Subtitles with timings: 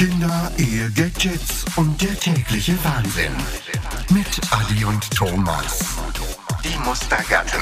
[0.00, 3.36] Kinder, Ehe, Gadgets und der tägliche Wahnsinn.
[4.08, 5.98] Mit Adi und Thomas.
[6.64, 7.60] Die Mustergatten.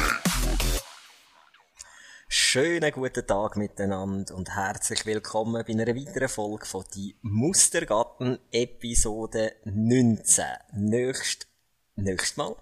[2.29, 9.55] Schönen guten Tag miteinander und herzlich willkommen bei einer weiteren Folge von die Mustergatten Episode
[9.65, 10.45] 19.
[10.75, 11.49] Nächst,
[11.97, 12.55] nächst Mal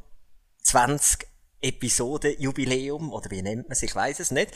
[0.62, 4.50] 20 Episodenjubiläum oder wie nennt man es, ich weiß es nicht.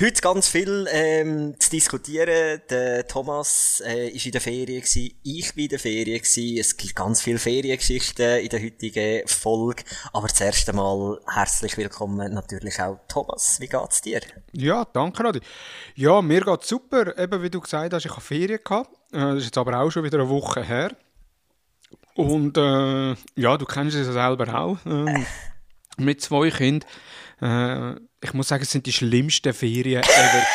[0.00, 2.62] Heute ganz viel ähm, zu diskutieren.
[2.70, 6.58] Der Thomas äh, ist in der Ferien gewesen, ich bin in der Ferien gewesen.
[6.58, 9.84] Es gibt ganz viele Feriengeschichten in der heutigen Folge.
[10.12, 13.60] Aber zuerst einmal herzlich willkommen natürlich auch Thomas.
[13.60, 14.20] Wie geht's dir?
[14.52, 15.40] Ja, danke Radi.
[15.94, 17.18] Ja, mir geht's super.
[17.18, 18.90] Eben wie du gesagt hast, ich habe Ferien gehabt.
[19.12, 20.96] Äh, das ist jetzt aber auch schon wieder eine Woche her.
[22.14, 24.78] Und äh, ja, du kennst es ja selber auch.
[24.86, 25.24] Äh,
[26.04, 26.88] mit zwei Kindern.
[27.40, 30.46] Äh, ich muss sagen, es sind die schlimmsten Ferien ever.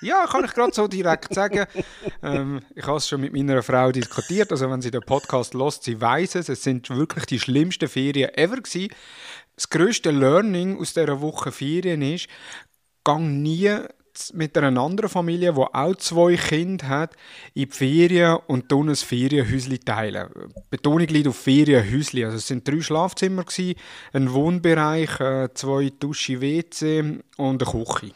[0.00, 1.66] Ja, kann ich gerade so direkt sagen.
[2.22, 4.52] Ähm, ich habe es schon mit meiner Frau diskutiert.
[4.52, 6.48] Also, wenn sie den Podcast lost, sie weiß es.
[6.48, 8.92] Es sind wirklich die schlimmsten Ferien ever gewesen.
[9.56, 12.28] Das größte Learning aus dieser Woche Ferien ist,
[13.02, 13.76] gang nie
[14.34, 17.14] mit einer anderen Familie, die auch zwei Kinder hat,
[17.54, 20.28] in die Ferien und dann ein Ferienhäuschen teilen.
[20.70, 22.24] Betonung liegt auf Ferienhäuschen.
[22.24, 23.44] Also es sind drei Schlafzimmer,
[24.12, 28.12] ein Wohnbereich, äh, zwei Dusche, WC und eine Küche.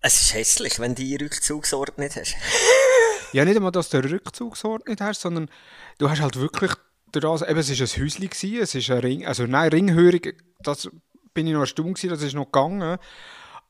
[0.00, 2.36] Es ist hässlich, wenn du die Rückzugsort nicht hast.
[3.32, 5.48] ja, nicht einmal, dass du den Rückzugsort nicht hast, sondern
[5.98, 6.72] du hast halt wirklich
[7.10, 10.90] das, eben, es war ein Häuschen, gewesen, es ist ein Ring, also nein, Ringhörig, das
[11.32, 12.98] bin ich noch erstaunt gewesen, das ist noch gegangen.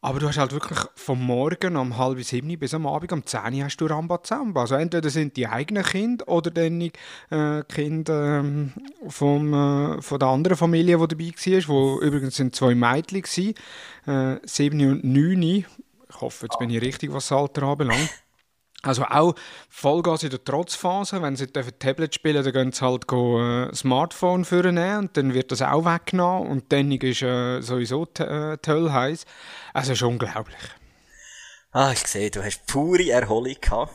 [0.05, 3.65] Aber du hast halt wirklich vom Morgen um halb sieben bis am Abend um zehn
[3.65, 4.61] hast du Rambazamba.
[4.61, 6.93] Also entweder sind die eigenen Kinder oder dann die
[7.31, 8.75] äh, Kinder ähm,
[9.09, 13.55] vom, äh, von der anderen Familie, die dabei war, wo übrigens sind zwei Mädchen
[14.05, 15.43] waren, äh, sieben und neun.
[15.43, 15.65] Ich
[16.21, 18.11] hoffe, jetzt bin ich richtig, was das Alter anbelangt.
[18.85, 19.35] Also auch
[19.69, 21.23] Vollgas in der Trotzphase.
[21.23, 25.51] Wenn sie Tablet spielen, dann gehen sie halt go, äh, Smartphone vornehmen und dann wird
[25.53, 29.25] das auch weggenommen und dann ist äh, sowieso äh, toll heiß.
[29.73, 30.59] Also ist unglaublich.
[31.73, 33.93] Ah, ich sehe, du hast pure Erholung gehabt.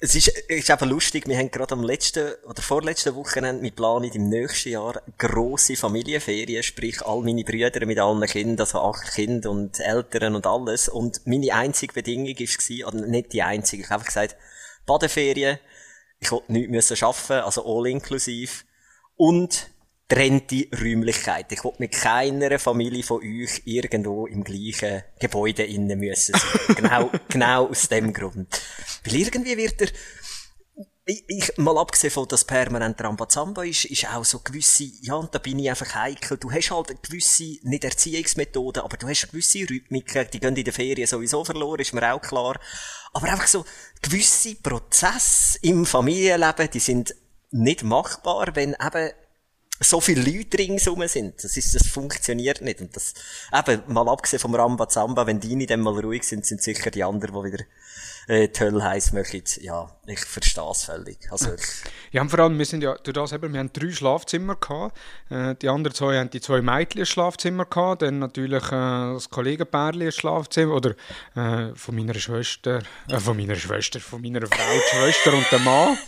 [0.00, 4.04] Es ist, ist eben lustig, wir haben gerade am letzten oder vorletzten Wochenende mit Plan
[4.04, 9.50] im nächsten Jahr grosse Familienferien, sprich all meine Brüder mit allen Kindern, also acht Kinder
[9.50, 10.88] und Eltern und alles.
[10.88, 14.36] Und meine einzige Bedingung war, oder nicht die einzige, ich habe einfach gesagt,
[14.86, 15.58] Badeferien,
[16.20, 18.64] ich wollte nichts arbeiten, also all inklusiv.
[19.16, 19.71] Und
[20.12, 21.50] trennte Räumlichkeit.
[21.52, 26.76] Ich will mit keiner Familie von euch irgendwo im gleichen Gebäude innen müssen sein.
[26.76, 28.60] genau, genau aus dem Grund.
[29.04, 29.88] Weil irgendwie wird er,
[31.06, 35.34] ich, ich, mal abgesehen von das permanent Rambazamba ist, ist auch so gewisse, ja, und
[35.34, 36.36] da bin ich einfach heikel.
[36.36, 40.74] Du hast halt gewisse, nicht Erziehungsmethoden, aber du hast gewisse Rhythmiken, die gehen in der
[40.74, 42.60] Ferien sowieso verloren, ist mir auch klar.
[43.14, 43.64] Aber einfach so
[44.02, 47.14] gewisse Prozesse im Familienleben, die sind
[47.50, 49.10] nicht machbar, wenn eben
[49.82, 51.42] so viele Leute ringsum sind.
[51.42, 52.80] Das ist, das funktioniert nicht.
[52.80, 53.14] Und das,
[53.52, 57.34] eben, mal abgesehen vom Rambazamba, wenn die nicht einmal ruhig sind, sind sicher die anderen,
[57.34, 57.64] die wieder,
[58.28, 59.42] äh, die Hölle heiß machen.
[59.60, 61.30] Ja, ich verstehe es völlig.
[61.30, 61.62] Also, ich
[62.12, 64.96] ja, und vor allem, wir sind ja, durch das eben, wir haben drei Schlafzimmer gehabt.
[65.30, 68.02] Äh, die anderen zwei haben die zwei Mädchen ein Schlafzimmer gehabt.
[68.02, 70.74] Dann natürlich, äh, das Kollegenpärchen ein Schlafzimmer.
[70.74, 70.90] Oder,
[71.34, 75.58] äh, von meiner Schwester, äh, von meiner Schwester, von meiner Frau, die Schwester und der
[75.60, 75.98] Mann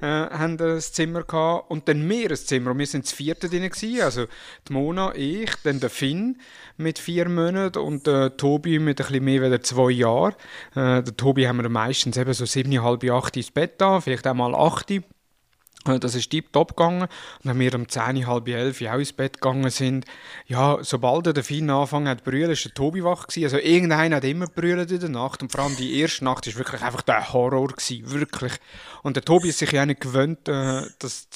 [0.00, 2.72] äh, haben ein Zimmer gehabt und dann wir ein Zimmer.
[2.72, 4.02] Und wir sind das vierte drin gewesen.
[4.02, 4.26] Also
[4.68, 6.38] die Mona, ich, dann der Finn
[6.76, 10.34] mit vier Monaten und der Tobi mit ein bisschen mehr als zwei Jahren.
[10.74, 14.26] Äh, der Tobi haben wir meistens eben so sieben, halb, acht ins Bett da, vielleicht
[14.26, 14.90] auch mal acht.
[15.86, 17.02] Äh, das ist tiptop gegangen.
[17.02, 17.08] Und
[17.42, 20.04] wenn wir um 10, halb elf auch ins Bett gegangen sind,
[20.46, 23.44] ja, sobald der Finn angefangen hat zu brüllen, war der Tobi wach gewesen.
[23.44, 25.42] Also irgendeiner hat immer brüllt in der Nacht.
[25.42, 28.10] Und vor allem die erste Nacht war wirklich einfach der Horror gewesen.
[28.10, 28.52] Wirklich.
[29.02, 31.28] Und der Tobi ist sich ja nicht gewöhnt, äh, dass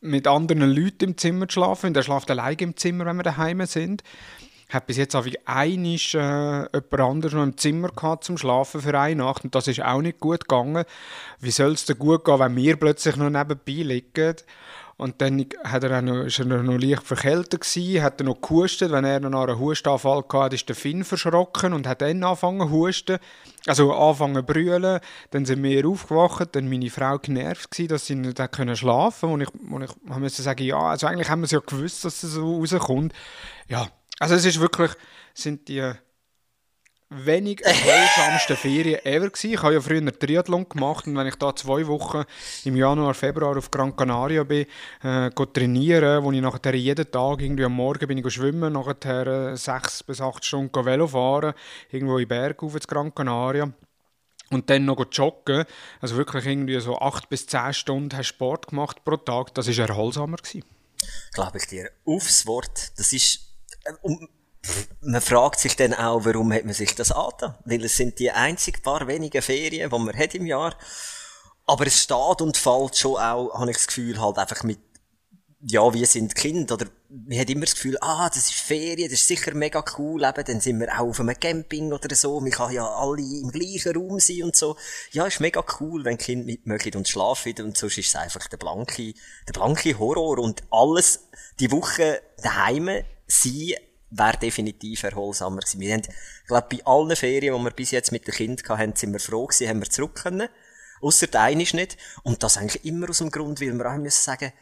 [0.00, 1.94] mit anderen Leuten im Zimmer zu schlafen.
[1.94, 4.02] Der schläft alleine im Zimmer, wenn wir daheim sind
[4.68, 8.98] hat bis jetzt einfach einisch äh, jemand anderes noch im Zimmer gehabt zum Schlafen für
[8.98, 10.84] eine Nacht und das ist auch nicht gut gegangen.
[11.40, 14.36] Wie soll es denn gut gehen, wenn wir plötzlich noch nebenbei liegen?
[14.98, 18.90] Und dann hat er noch, ist er noch leicht verkältet gewesen, hat er noch gehustet.
[18.90, 22.70] Wenn er noch einen Hustanfall hatte, ist der Finn verschrocken und hat dann angefangen zu
[22.70, 23.18] husten.
[23.66, 25.00] Also angefangen zu brüllen.
[25.32, 28.40] Dann sind wir aufgewacht, dann meine Frau genervt gewesen, dass sie nicht
[28.78, 29.44] schlafen konnte.
[29.74, 32.32] Und ich, ich musste sagen, ja, also eigentlich haben wir es ja gewusst, dass es
[32.32, 33.12] so rauskommt.
[33.68, 34.90] Ja, also es ist wirklich,
[35.34, 35.92] sind die
[37.08, 39.52] wenig erholsamsten Ferien ever gewesen.
[39.52, 42.24] Ich habe ja früher einen Triathlon gemacht und wenn ich da zwei Wochen
[42.64, 44.66] im Januar, Februar auf Gran Canaria bin,
[45.02, 49.56] äh, trainieren, wo ich nachher jeden Tag irgendwie am Morgen bin ich schwimmen, nachher äh,
[49.56, 51.54] sechs bis acht Stunden Velo fahren,
[51.90, 53.72] irgendwo in Berg auf Gran Canaria.
[54.50, 55.64] und dann noch joggen,
[56.00, 59.78] also wirklich irgendwie so acht bis zehn Stunden hast Sport gemacht pro Tag, das ist
[59.78, 60.64] erholsamer gewesen.
[61.32, 61.90] Glaube ich dir.
[62.04, 62.92] Aufs Wort.
[62.96, 63.45] Das ist,
[64.02, 64.28] um,
[65.00, 67.54] man fragt sich dann auch, warum hat man sich das angetan?
[67.64, 70.74] Weil es sind die einzig paar wenigen Ferien, die man hat im Jahr.
[71.66, 74.78] Aber es steht und fällt schon auch, habe ich das Gefühl, halt einfach mit
[75.68, 79.20] ja, wir sind Kind, oder man hat immer das Gefühl, ah, das ist Ferien, das
[79.20, 82.50] ist sicher mega cool, eben, dann sind wir auch auf einem Camping oder so, man
[82.50, 84.76] kann ja alle im gleichen Raum sein und so.
[85.12, 88.58] Ja, ist mega cool, wenn Kind mitmögen und schlafen und sonst ist es einfach der
[88.58, 89.14] blanke,
[89.48, 91.28] der blanke Horror und alles,
[91.58, 93.74] die Woche daheim sein,
[94.10, 95.80] wäre definitiv erholsamer gewesen.
[95.80, 98.96] Wir haben, ich glaube, bei allen Ferien, die wir bis jetzt mit den Kindern hatten,
[98.96, 100.48] sind wir froh gewesen, haben wir zurück können.
[101.00, 101.96] Ausser der eine ist nicht.
[102.22, 104.52] Und das eigentlich immer aus dem Grund, weil wir auch müssen sagen,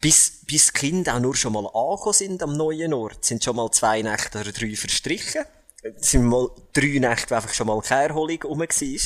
[0.00, 3.56] bis, bis die Kinder auch nur schon mal angekommen sind am neuen Ort, sind schon
[3.56, 5.44] mal zwei Nächte oder drei verstrichen.
[5.82, 9.00] Es sind mal drei Nächte, wo einfach schon mal keine Erholung rum war.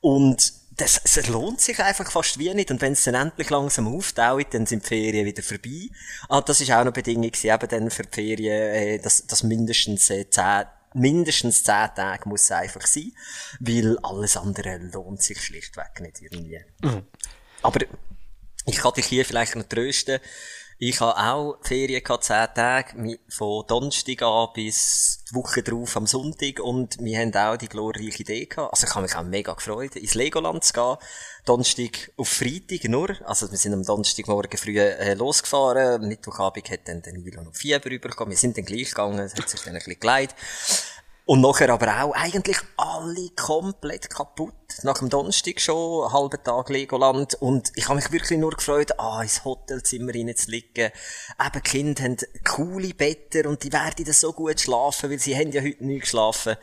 [0.00, 2.70] Und das, es lohnt sich einfach fast wie nicht.
[2.70, 5.88] Und wenn es dann endlich langsam auftaucht, dann sind die Ferien wieder vorbei.
[6.28, 10.08] Ah, das ist auch eine Bedingung, eben dann für die Ferien, äh, dass, dass mindestens
[10.10, 10.64] äh, zehn
[10.94, 13.12] mindestens zehn Tage muss es einfach sein,
[13.60, 16.60] weil alles andere lohnt sich schlichtweg nicht irgendwie.
[16.82, 17.06] Mhm.
[17.62, 17.80] Aber
[18.66, 20.20] ich kann dich hier vielleicht noch trösten.
[20.84, 26.08] Ich habe auch Ferien gehabt, zehn Tage, von Donnerstag an bis die Woche drauf am
[26.08, 28.72] Sonntag und wir haben auch die glorreiche Idee gehabt.
[28.72, 30.96] Also ich habe mich auch mega gefreut, ins Legoland zu gehen.
[31.44, 33.10] Donnerstag auf Freitag nur.
[33.24, 36.08] Also wir sind am Donnerstagmorgen früh äh, losgefahren.
[36.08, 38.32] Mittwochabend hat dann der Nilo noch Fieber bekommen.
[38.32, 40.34] Wir sind dann gleich gegangen, es hat sich dann ein bisschen geleitet.
[41.24, 44.54] Und nachher aber auch eigentlich alle komplett kaputt.
[44.82, 47.34] Nach dem Donnerstag schon, einen halben Tag Legoland.
[47.34, 50.90] Und ich habe mich wirklich nur gefreut, ah, ins Hotelzimmer reinzulegen.
[51.40, 55.52] Eben, Kinder haben coole Betten und die werden dann so gut schlafen, weil sie haben
[55.52, 56.56] ja heute nicht geschlafen.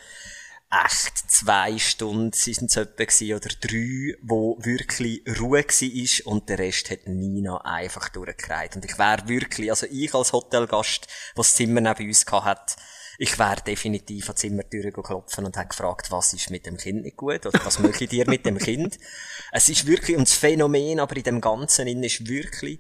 [0.72, 6.60] Echt zwei Stunden sind es etwa gewesen, oder drei, wo wirklich Ruhe war und der
[6.60, 8.76] Rest hat Nina einfach durchgereiht.
[8.76, 12.76] Und ich wäre wirklich, also ich als Hotelgast, was das Zimmer neben uns hatte,
[13.22, 17.04] ich wäre definitiv an die Zimmertüre geklopfen und hätte gefragt, was ist mit dem Kind
[17.04, 18.98] nicht gut oder was möchte dir mit dem Kind?
[19.52, 22.80] Es ist wirklich, und das Phänomen aber in dem Ganzen ist wirklich,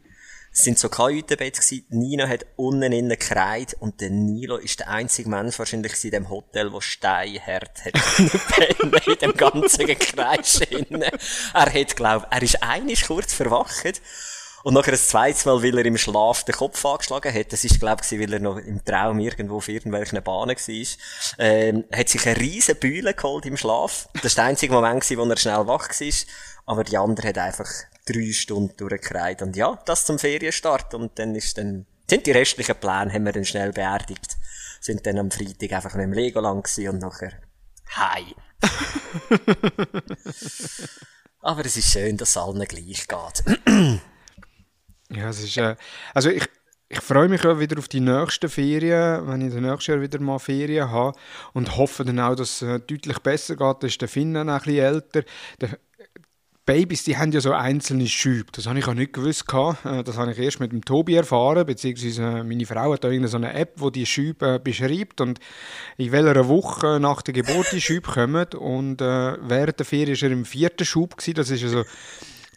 [0.51, 4.89] es sind so Kajütenbett gewesen, Nina hat unten innen gekreiht und der Nilo ist der
[4.89, 7.93] einzige Mensch wahrscheinlich in dem Hotel, der steinhart hat
[9.07, 14.01] in dem ganzen Gekreisch Er hat, glaub, er ist einisch kurz verwacht
[14.63, 17.53] und nachher ein zweites Mal, weil er im Schlaf den Kopf angeschlagen hat.
[17.53, 20.87] Das ist, glaube ich, weil er noch im Traum irgendwo auf irgendwelchen Bahnen war.
[21.37, 24.09] Ähm, hat sich eine riesen Bühle geholt im Schlaf.
[24.21, 26.13] Das war der einzige Moment, wo er schnell wach war.
[26.65, 27.69] Aber die andere hat einfach
[28.05, 29.41] drei Stunden durchgereiht.
[29.41, 30.93] Und ja, das zum Ferienstart.
[30.93, 34.37] Und dann ist dann, sind die restlichen Pläne, haben wir dann schnell beerdigt.
[34.81, 37.33] Sind dann am Freitag einfach mit dem Legoland gewesen und nachher,
[37.95, 38.35] hi.
[41.41, 43.43] Aber es ist schön, dass es allen gleich geht.
[45.11, 45.75] Ja, es ist, äh,
[46.13, 46.45] also ich,
[46.87, 50.39] ich freue mich auch wieder auf die nächsten Ferien, wenn ich nächstes Jahr wieder mal
[50.39, 51.17] Ferien habe
[51.53, 53.83] und hoffe dann auch, dass es äh, deutlich besser geht.
[53.83, 55.23] Da ist der Finn auch ein bisschen älter.
[55.61, 55.77] Der,
[56.69, 58.51] Babys, die haben ja so einzelne Schübe.
[58.51, 59.45] Das habe ich auch nicht gewusst.
[59.51, 63.09] Äh, das habe ich erst mit dem Tobi erfahren, beziehungsweise äh, meine Frau hat da
[63.09, 65.39] irgendeine App, die die Schübe beschreibt und
[65.97, 68.45] in welcher Woche nach der Geburt die Schübe kommen.
[68.53, 71.15] Und äh, während der Ferien war er im vierten Schub.
[71.17, 71.85] Das ist also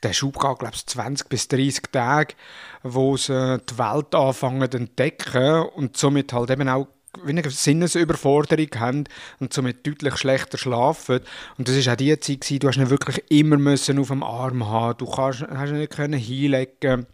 [0.03, 2.35] der Schub geht, glaube ich, 20 bis 30 Tage,
[2.83, 6.89] wo sie die Welt anfangen zu entdecken und somit halt eben auch
[7.27, 9.05] eine Sinnesüberforderung haben
[9.39, 11.21] und somit deutlich schlechter schlafen.
[11.59, 14.23] Und das war auch die Zeit, gewesen, du hast nicht wirklich immer müssen auf dem
[14.23, 17.07] Arm haben, du kannst, hast nicht können hinlegen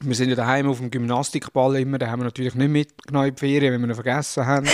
[0.00, 3.34] wir sind ja daheim auf dem Gymnastikball immer, da haben wir natürlich nicht mitgenommen in
[3.34, 4.66] die Ferien, wenn wir ihn vergessen haben.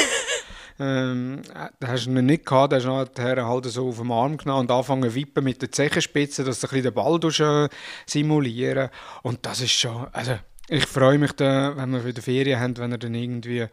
[0.80, 1.42] Ähm,
[1.78, 4.38] da hast du ihn nicht gehabt, da hast du nachher halt so auf dem Arm
[4.38, 7.68] genommen und angefangen zu wippen mit der Zechenspitze, dass du ein bisschen den Ball äh,
[8.06, 8.88] simulieren
[9.22, 12.92] Und das ist schon, also ich freue mich dann, wenn wir wieder Ferien haben, wenn
[12.92, 13.66] er dann irgendwie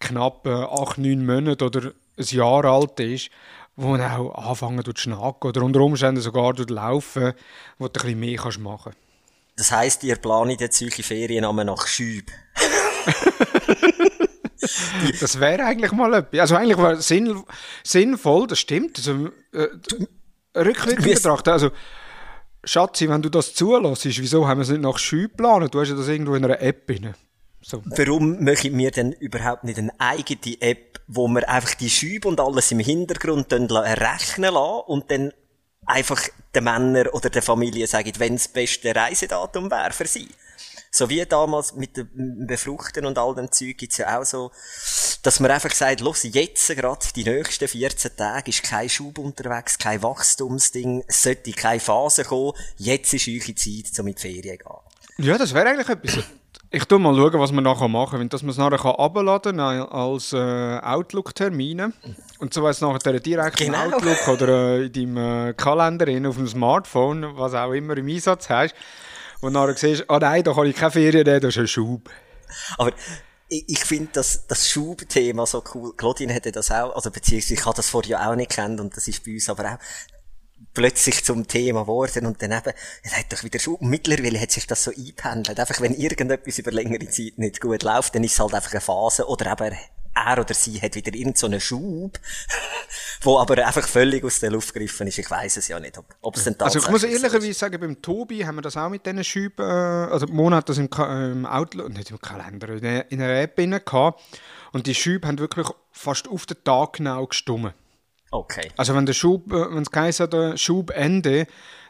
[0.00, 3.30] knapp äh, acht, neun Monate oder ein Jahr alt ist,
[3.76, 7.34] wo er auch anfangen zu schnacken oder unter Umständen sogar laufen,
[7.78, 8.94] wo du ein bisschen mehr kannst machen
[9.54, 12.32] Das heisst, ihr plant jetzt solche Ferien nach Schüb?
[15.20, 16.40] das wäre eigentlich mal etwas.
[16.40, 17.42] Also eigentlich war sinn,
[17.84, 18.98] sinnvoll, das stimmt.
[18.98, 19.68] Also, äh,
[20.58, 21.70] rückwirkend betrachtet, also
[22.64, 25.72] Schatzi, wenn du das zulässt, wieso haben wir es nicht nach Schü geplant?
[25.72, 27.14] Du hast ja das irgendwo in einer App drin.
[27.60, 27.82] So.
[27.84, 32.40] Warum möchten wir denn überhaupt nicht eine eigene App, wo wir einfach die Schübe und
[32.40, 35.32] alles im Hintergrund dann rechnen lassen und dann
[35.86, 36.20] einfach
[36.54, 40.28] den Männern oder der Familie sagen, wenn das beste Reisedatum wäre für sie?
[40.90, 44.50] So wie damals mit dem Befruchten und all dem Zeug gibt's ja auch so
[45.22, 49.78] dass man einfach sagt, los, jetzt gerade die nächsten 14 Tage ist kein Schub unterwegs,
[49.78, 54.58] kein Wachstumsding, es sollte keine Phase kommen, jetzt ist eure Zeit, um in die Ferien
[54.58, 55.26] zu gehen.
[55.26, 56.24] Ja, das wäre eigentlich etwas.
[56.70, 58.28] Ich tu mal schauen, was man nachher machen kann.
[58.28, 61.92] Dass man es nachher herunterladen kann als äh, Outlook-Termine.
[62.38, 63.84] Und so es nachher direkt Genau.
[63.86, 68.06] im Outlook oder äh, in deinem äh, Kalender auf dem Smartphone, was auch immer im
[68.08, 68.74] Einsatz hast.
[69.40, 72.10] Und nachher siehst ah nein, da kann ich keine Ferien nehmen, das ist ein Schub.
[72.76, 72.92] Aber
[73.48, 75.94] ich, ich finde das, das Schubthema so cool.
[75.96, 79.08] Claudine hätte das auch, also beziehungsweise ich habe das vorher auch nicht kennt und das
[79.08, 79.78] ist bei uns aber auch
[80.74, 83.80] plötzlich zum Thema geworden und dann eben, es hat doch wieder Schub.
[83.80, 85.58] Mittlerweile hat sich das so eingependelt.
[85.58, 88.80] Einfach, wenn irgendetwas über längere Zeit nicht gut läuft, dann ist es halt einfach eine
[88.80, 89.76] Phase oder eben
[90.26, 92.18] er oder sie hat wieder irgendeinen so Schub,
[93.22, 95.18] wo aber einfach völlig aus der Luft gegriffen ist.
[95.18, 97.80] Ich weiß es ja nicht, ob, ob es denn Also ich muss tatsächlich ehrlicherweise sagen,
[97.80, 101.46] beim Tobi haben wir das auch mit diesen Schüben, äh, also Monat das im, im
[101.46, 104.20] Outlook, nicht im Kalender, in, der- in einer App drin gehabt.
[104.72, 107.72] Und die Schübe haben wirklich fast auf den Tag genau gestummen.
[108.30, 108.68] Okay.
[108.76, 111.46] Also wenn der Schub, äh, wenn es geheißen hat, Schubende,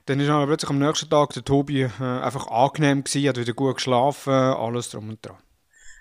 [0.07, 3.53] dann ist dann plötzlich am nächsten Tag der Tobi äh, einfach angenehm gewesen, hat wieder
[3.53, 5.37] gut geschlafen, alles drum und dran.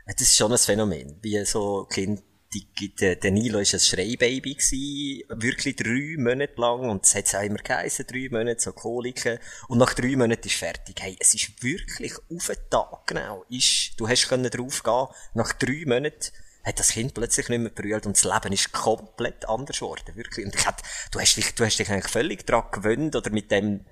[0.08, 1.18] Das ist schon ein Phänomen.
[1.22, 2.24] Wie so Kind,
[2.54, 7.36] die, der, der Nilo ist ein Schreibaby gsi, wirklich drei Monate lang, und es hat
[7.36, 9.38] auch immer geheißen, drei Monate, so Koliken,
[9.68, 10.96] und nach drei Monaten ist fertig.
[11.02, 15.52] Hey, es ist wirklich auf den Tag genau, ist, du hast können drauf gehen, nach
[15.54, 16.32] drei Monaten,
[16.64, 20.46] hat das Kind plötzlich nicht mehr brüllt und das Leben ist komplett anders geworden, wirklich.
[20.46, 23.52] Und ich hätte, du hast dich, du hast dich eigentlich völlig daran gewöhnt, oder mit
[23.52, 23.86] dem,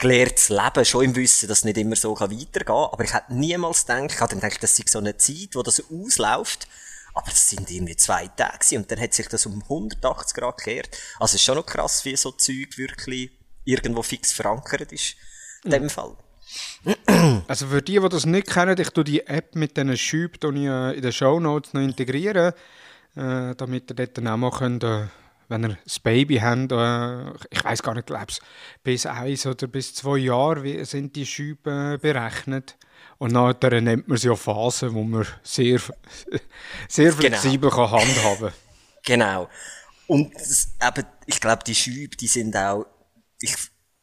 [0.00, 2.88] gelernt zu leben, schon im Wissen, dass es nicht immer so weitergehen kann.
[2.90, 5.62] Aber ich hätte niemals gedacht, ich hatte dann gedacht, das sei so eine Zeit, wo
[5.62, 6.66] das ausläuft.
[7.14, 10.96] Aber es sind irgendwie zwei Tage und dann hat sich das um 180 Grad gekehrt.
[11.18, 13.30] Also es ist schon noch krass, wie so Zeug wirklich
[13.64, 15.16] irgendwo fix verankert ist.
[15.64, 16.16] In dem Fall.
[17.46, 20.92] Also für die, die das nicht kennen, ich tue die App mit diesen Schüben äh,
[20.92, 22.54] in den Shownotes noch integrieren,
[23.16, 25.06] äh, damit ihr dort dann auch mal könnt, äh,
[25.50, 28.32] wenn ihr das Baby habt, äh, ich weiß gar nicht, glaube
[28.82, 32.76] bis eins oder bis zwei Jahre sind die Schübe berechnet.
[33.18, 35.78] Und nachher nennt man sie ja Phasen, wo man sehr,
[36.88, 37.16] sehr Genau.
[37.20, 38.52] flexibel kann handhaben
[39.04, 39.48] Genau.
[40.06, 42.86] Und es- eben, ich glaube, die Schübe, die sind auch,
[43.40, 43.54] ich,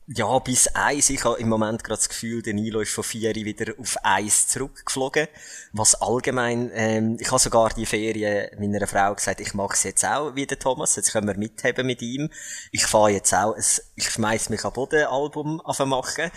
[0.10, 1.10] ja, bis eins.
[1.10, 4.48] Ich habe im Moment gerade das Gefühl, der Nilo ist von vier wieder auf eins
[4.48, 5.28] zurückgeflogen.
[5.74, 10.06] Was allgemein, ähm, ich habe sogar die Ferien meiner Frau gesagt, ich mache es jetzt
[10.06, 10.96] auch wie der Thomas.
[10.96, 12.30] Jetzt können wir mithaben mit ihm.
[12.72, 13.64] Ich fahre jetzt auch, ein,
[13.96, 16.32] ich schmeiß mich am Boden Album machen.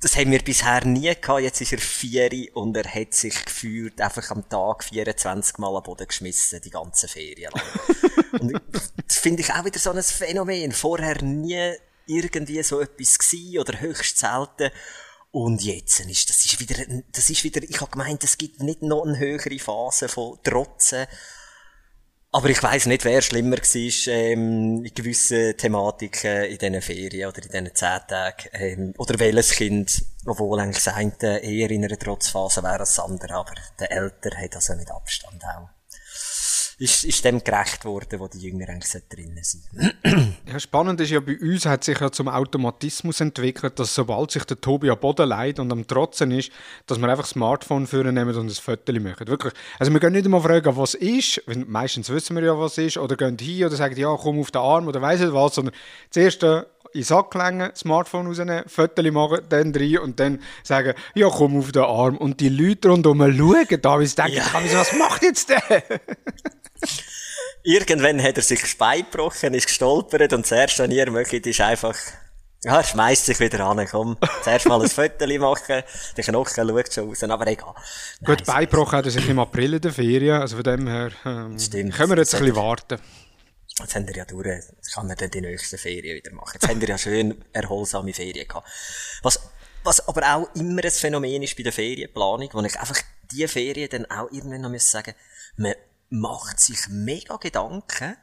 [0.00, 1.42] Das haben wir bisher nie gehabt.
[1.42, 5.82] Jetzt ist er vier und er hat sich gefühlt einfach am Tag 24 Mal am
[5.82, 8.00] Boden geschmissen, die ganze Ferien lang.
[8.40, 10.72] Und das finde ich auch wieder so ein Phänomen.
[10.72, 11.74] Vorher nie
[12.10, 14.70] irgendwie so etwas gsi oder höchst selten.
[15.32, 18.82] Und jetzt ist, das ist wieder, das ist wieder, ich habe gemeint, es gibt nicht
[18.82, 21.06] noch eine höhere Phase von Trotzen.
[22.32, 27.42] Aber ich weiß nicht, wer schlimmer war, ähm, in gewissen Thematiken in diesen Ferien oder
[27.42, 31.98] in diesen zehn Tagen, ähm, oder welches Kind, obwohl eigentlich das eine eher in einer
[31.98, 35.79] Trotzphase wäre als das andere, aber der Ältere hat also mit Abstand auch.
[36.80, 39.64] Ist, ist dem gerecht worden, wo die Jünger eigentlich drinnen sind.
[40.50, 44.44] Ja, spannend ist ja, bei uns hat sich ja zum Automatismus entwickelt, dass sobald sich
[44.44, 46.50] der Tobi am Boden leidet und am Trotzen ist,
[46.86, 49.28] dass wir einfach das Smartphone führen nehmen und ein Foto machen.
[49.28, 49.52] Wirklich.
[49.78, 52.96] Also wir gehen nicht einmal fragen, was ist, weil meistens wissen wir ja, was ist,
[52.96, 55.74] oder gehen hin oder sagen, ja, komm auf den Arm oder weiss nicht was, sondern
[56.08, 60.94] zuerst äh, in den Sack legen, Smartphone rausnehmen, Foto machen, dann rein und dann sagen,
[61.14, 62.16] ja, komm auf den Arm.
[62.16, 64.46] Und die Leute rundherum schauen da, weil sie denken, Ja.
[64.78, 65.62] was macht jetzt der?
[67.62, 71.46] Irgendwann hat er sich das Bein gebrochen, ist gestolpert und das erste, was ihr möchtet,
[71.46, 71.94] ist einfach,
[72.64, 75.82] ja, er schmeißt sich wieder an, komm, zuerst mal ein Foto machen,
[76.16, 77.74] der Knochen schaut schon raus, aber egal.
[78.24, 81.58] Gut, Beinbruch hat er sich im April in der Ferien, also von dem her ähm,
[81.58, 81.94] Stimmt.
[81.94, 82.98] können wir jetzt ein bisschen warten.
[83.78, 86.52] Jetzt haben wir ja durch, jetzt kann man dann die nächsten Ferien wieder machen.
[86.54, 88.68] Jetzt haben wir ja schön erholsame Ferien gehabt.
[89.22, 89.40] Was,
[89.84, 93.00] was aber auch immer ein Phänomen ist bei der Ferienplanung, wo ich einfach
[93.30, 95.14] die Ferien dann auch irgendwann noch sagen,
[95.56, 95.74] man
[96.10, 98.16] macht sich mega Gedanken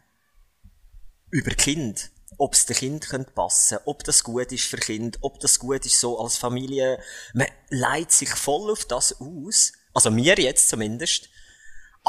[1.32, 2.12] über Kind.
[2.38, 5.86] Ob es dem Kind könnte passen, ob das gut ist für Kind, ob das gut
[5.86, 7.02] ist so als Familie.
[7.34, 9.74] Man leitet sich voll auf das aus.
[9.94, 11.30] Also mir jetzt zumindest.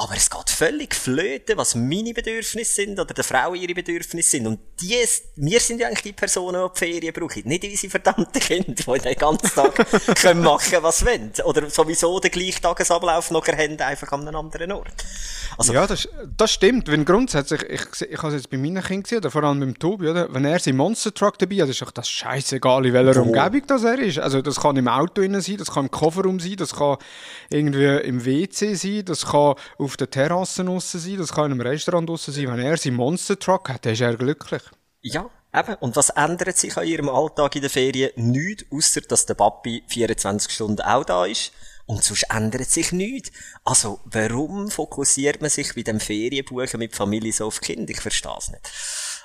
[0.00, 4.46] Aber es geht völlig flöten, was meine Bedürfnisse sind oder der Frau ihre Bedürfnisse sind.
[4.46, 4.94] Und die,
[5.34, 7.42] wir sind ja eigentlich die Personen, die die Ferien brauchen.
[7.46, 9.74] Nicht unsere verdammten Kinder, die den ganzen Tag
[10.22, 11.32] können machen, was sie wollen.
[11.44, 15.04] Oder sowieso den gleichen Tagesablauf noch haben, einfach an einem anderen Ort.
[15.56, 16.86] Also, Ja, das, das stimmt.
[16.86, 19.76] Wenn grundsätzlich, ich, ich habe es jetzt bei meinen Kindern gesehen, oder vor allem beim
[19.76, 20.32] Tobi, oder?
[20.32, 23.22] wenn er seinen Monster Truck dabei hat, ist doch das scheißegal, in welcher Wo?
[23.26, 24.20] Umgebung das er ist.
[24.20, 26.98] Also das kann im Auto innen sein, das kann im Kofferraum sein, das kann
[27.50, 29.56] irgendwie im WC sein, das kann
[29.88, 32.46] auf der Terrasse draussen sein, das kann in einem Restaurant draussen sein.
[32.46, 34.62] Wenn er seinen Monster Truck hat, dann ist er glücklich.
[35.00, 35.74] Ja, eben.
[35.76, 38.10] Und was ändert sich an ihrem Alltag in der Ferien?
[38.16, 41.52] Nichts, außer dass der Papi 24 Stunden auch da ist.
[41.86, 43.32] Und sonst ändert sich nichts.
[43.64, 47.90] Also, warum fokussiert man sich bei dem Ferienbuchen mit Familie so auf Kinder?
[47.90, 48.70] Ich verstehe es nicht.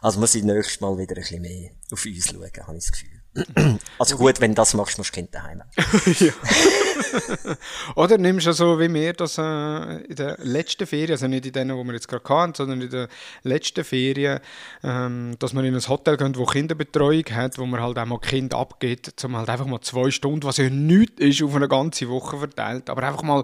[0.02, 2.92] Also muss ich nächstes Mal wieder ein bisschen mehr auf uns schauen, habe ich das
[2.92, 3.23] Gefühl.
[4.00, 5.64] Also gut, wenn du das machst, musst du Kind daheim.
[7.96, 11.52] Oder nimmst du so wie mir das äh, in der letzten Ferien, also nicht in
[11.52, 13.08] denen, wo wir jetzt gerade hatten, sondern in der
[13.44, 14.40] letzten Ferien,
[14.84, 18.20] ähm, dass man in ein Hotel geht, wo Kinderbetreuung hat, wo man halt auch mal
[18.20, 22.10] Kind abgeht, zum halt einfach mal zwei Stunden, was ja nichts ist, auf eine ganze
[22.10, 23.44] Woche verteilt, aber einfach mal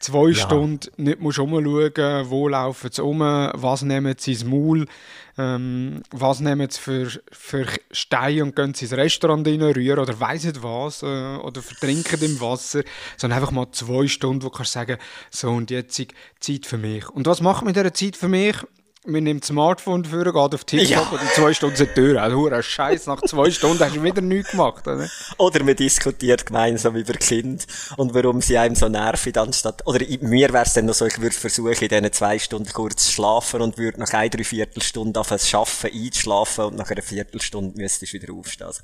[0.00, 0.34] zwei ja.
[0.34, 1.94] Stunden nicht musst umschauen,
[2.30, 4.86] wo laufen sie um, was nehmen sie ins Maul,
[5.38, 10.44] ähm, was nehmen sie für, für Steine und gehen sie ins Restaurant reinrühren oder weiss
[10.44, 12.82] nicht was, äh, oder vertrinken im Wasser,
[13.16, 14.96] sondern einfach mal zwei Stunden, wo du kannst sagen,
[15.30, 16.02] so und jetzt
[16.40, 17.08] Zeit für mich.
[17.10, 18.56] Und was macht man in dieser Zeit für mich?
[19.06, 21.00] Man nimmt das Smartphone für, geht auf TikTok ja.
[21.00, 22.22] und in zwei Stunden sind die Tür.
[22.22, 25.08] Also, ein Scheiß, nach zwei Stunden hast du wieder nichts gemacht, oder?
[25.38, 27.66] Oder man diskutiert gemeinsam über Kind
[27.96, 31.18] und warum sie einem so nerven, anstatt, oder mir wäre es dann noch so, ich
[31.18, 35.30] würde versuchen, in diesen zwei Stunden kurz zu schlafen und würde nach einer Dreiviertelstunde auf
[35.30, 38.66] es schaffen, einzuschlafen und nach einer Viertelstunde müsstest du wieder aufstehen.
[38.66, 38.82] Also,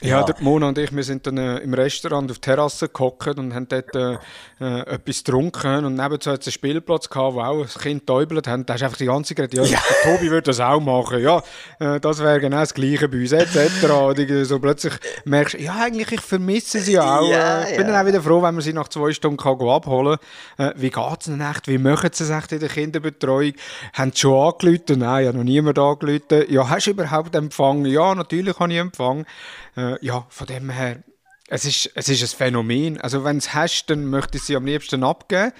[0.00, 2.88] ja, ja, der Mona und ich, wir sind dann äh, im Restaurant auf der Terrasse
[2.88, 4.16] gehockt und haben dort äh,
[4.58, 8.46] äh, etwas getrunken und nebenzu hat es einen Spielplatz gehabt, wo auch ein Kind täubelt
[8.46, 8.64] haben.
[8.64, 9.78] Da hast einfach die ganze Zeit ja, ja.
[10.04, 11.42] Tobi würde das auch machen, ja,
[11.78, 13.90] äh, das wäre genau das Gleiche bei uns, etc.
[13.90, 17.28] Und so plötzlich merkst du, ja, eigentlich, ich vermisse sie auch.
[17.30, 17.92] Ja, äh, ich bin ja.
[17.92, 20.18] dann auch wieder froh, wenn man sie nach zwei Stunden kann abholen
[20.56, 20.68] kann.
[20.68, 21.68] Äh, wie geht es denn echt?
[21.68, 23.52] Wie machen sie es echt in der Kinderbetreuung?
[23.92, 24.98] Haben sie schon angerufen?
[24.98, 26.44] Nein, ja, noch niemand angerufen.
[26.48, 27.84] Ja, hast du überhaupt Empfang?
[27.86, 29.26] Ja, natürlich habe ich Empfang.
[29.76, 30.96] Äh, ja, von dem her,
[31.50, 33.00] es ist, es ist ein Phänomen.
[33.00, 35.52] Also, wenn es hast, dann möchte ich sie am liebsten abgeben.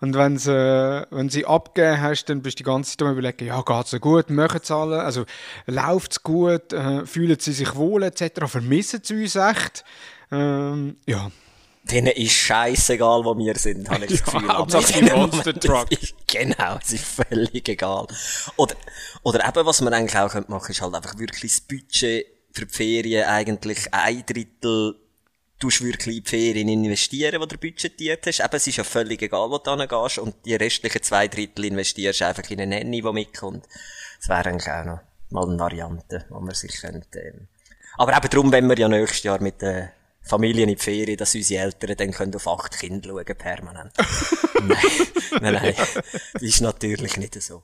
[0.00, 3.12] Und wenn sie, äh, wenn sie abgegeben hast, dann bist du die ganze Zeit am
[3.12, 5.24] überlegen, ja, geht es gut, machen sie alle, also
[5.66, 9.84] läuft es gut, äh, fühlen sie sich wohl etc., vermissen sie uns echt.
[10.30, 11.30] Ähm, ja.
[11.84, 14.46] Denen ist scheißegal, wo wir sind, habe ich das Gefühl.
[14.46, 15.88] Ja, Hauptsache Monster Truck.
[16.26, 18.06] genau, es ist völlig egal.
[18.56, 18.74] Oder,
[19.22, 22.66] oder eben, was man eigentlich auch machen könnte, ist halt einfach wirklich das Budget für
[22.66, 24.96] die Ferien eigentlich ein Drittel
[25.58, 28.40] tust wirklich in die Ferien investieren, die du budgetiert hast.
[28.40, 32.20] Eben, es ist ja völlig egal, wo du hingehst und die restlichen zwei Drittel investierst
[32.20, 33.66] du einfach in eine Nanny, die mitkommt.
[34.18, 37.48] Das wäre eigentlich auch noch mal eine Variante, wo man sich könnte, ähm.
[37.96, 39.88] Aber eben darum, wenn wir ja nächstes Jahr mit den
[40.22, 43.92] Familien in die Ferien, dass unsere Eltern dann können auf acht Kinder schauen, permanent.
[44.62, 44.78] nein,
[45.40, 45.74] nein, nein.
[46.32, 47.62] Das ist natürlich nicht so.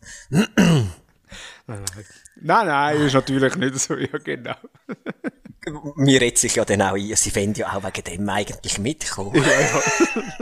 [2.36, 3.00] Nein, nein.
[3.02, 4.56] Ist natürlich nicht so, ja, genau
[5.96, 9.34] mir redet sich ja dann auch ein, sie wollen ja auch wegen dem eigentlich mitkommen.
[9.34, 9.82] Ja, ja.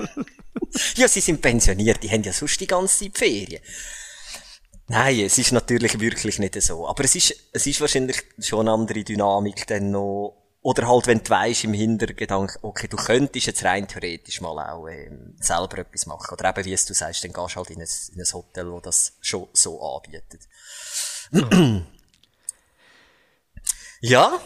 [0.96, 3.60] ja, sie sind pensioniert, die haben ja sonst die ganze Zeit Ferien.
[4.88, 6.88] Nein, es ist natürlich wirklich nicht so.
[6.88, 10.47] Aber es ist, es ist wahrscheinlich schon eine andere Dynamik dann noch.
[10.60, 14.88] Oder halt, wenn du weisst im Hintergedanken, okay, du könntest jetzt rein theoretisch mal auch
[14.88, 16.32] ähm, selber etwas machen.
[16.32, 18.70] Oder eben, wie es du sagst, dann gehst du halt in ein, in ein Hotel,
[18.70, 20.40] wo das schon so anbietet.
[24.00, 24.40] ja,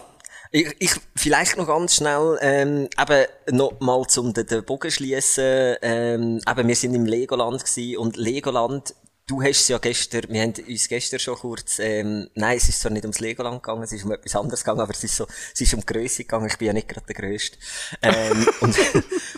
[0.54, 5.76] ich, ich, vielleicht noch ganz schnell, ähm, eben noch mal zum den, den Bogen schließen.
[5.80, 8.94] Ähm, eben, wir sind im Legoland gewesen und Legoland,
[9.26, 12.80] du hast es ja gestern, wir haben uns gestern schon kurz, ähm, nein, es ist
[12.80, 15.26] zwar nicht ums Legoland gegangen, es ist um etwas anderes gegangen, aber es ist so,
[15.54, 17.56] es ist um Größe gegangen, ich bin ja nicht gerade der Größte.
[18.02, 18.76] Ähm, und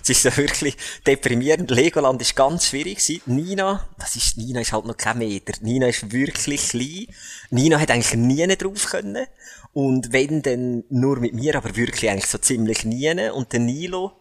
[0.03, 1.70] es ist so wirklich deprimierend.
[1.70, 3.23] Legoland ist ganz schwierig gewesen.
[3.27, 5.53] Nina, was ist, Nina ist halt noch kein Meter.
[5.61, 7.07] Nina ist wirklich klein.
[7.51, 9.27] Nina hat eigentlich nie drauf können.
[9.73, 13.11] Und wenn, dann nur mit mir, aber wirklich eigentlich so ziemlich nie.
[13.31, 14.12] Und der Nilo,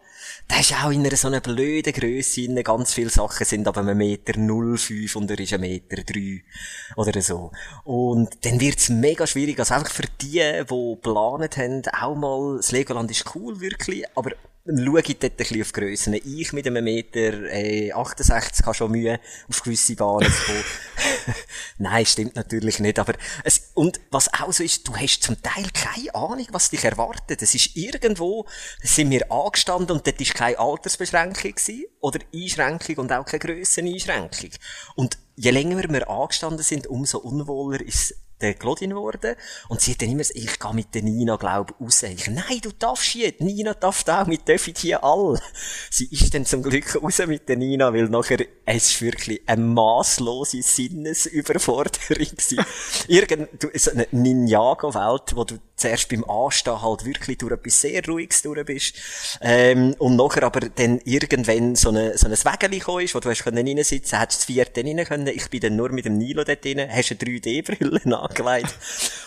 [0.50, 3.98] der ist auch in einer so einer blöden Grösse Ganz viele Sachen sind aber ein
[3.98, 6.44] Meter 05 und er ist ein Meter 3
[6.96, 7.52] oder so.
[7.84, 9.60] Und dann wird's mega schwierig.
[9.60, 14.32] Also einfach für die, die geplant haben, auch mal, das Legoland ist cool, wirklich, aber
[14.66, 16.14] schaue ich dort ein bisschen auf Grössen.
[16.14, 20.64] Ich mit einem Meter äh, 68 habe schon Mühe, auf gewisse Bahnen zu kommen.
[21.80, 22.98] Nein, stimmt natürlich nicht.
[23.00, 26.84] Aber es, und was auch so ist, du hast zum Teil keine Ahnung, was dich
[26.84, 27.42] erwartet.
[27.42, 28.48] Es ist irgendwo,
[28.82, 34.52] sind wir angestanden und dort ist keine Altersbeschränkung gewesen, oder Einschränkung und auch keine Grösseneinschränkung.
[34.96, 39.36] Und je länger wir angestanden sind, umso unwohler ist der Claudine geworden.
[39.70, 42.04] Und sie hat dann immer gesagt, ich gehe mit der Nina, glaub, raus.
[42.04, 43.42] Ich, nein, du darfst jetzt.
[43.42, 45.40] Nina darf auch, wir dürfen hier alle.
[45.90, 49.62] Sie ist dann zum Glück raus mit der Nina, weil nachher, es ist wirklich eine
[49.62, 52.66] maßlose Sinnesüberforderung gewesen.
[53.08, 58.06] Irgend, du, so eine Ninjago-Welt, wo du zuerst beim Anstehen halt wirklich durch etwas sehr
[58.06, 58.96] Ruhiges durch bist,
[59.42, 63.30] ähm, und nachher aber dann irgendwann so eine, so ein Wägeli gekommen ist, wo du
[63.30, 66.44] hast können reinsitzen, hättest das vierte rein können, ich bin dann nur mit dem Nilo
[66.44, 68.76] dort drin, hast eine 3D-Brille angelegt,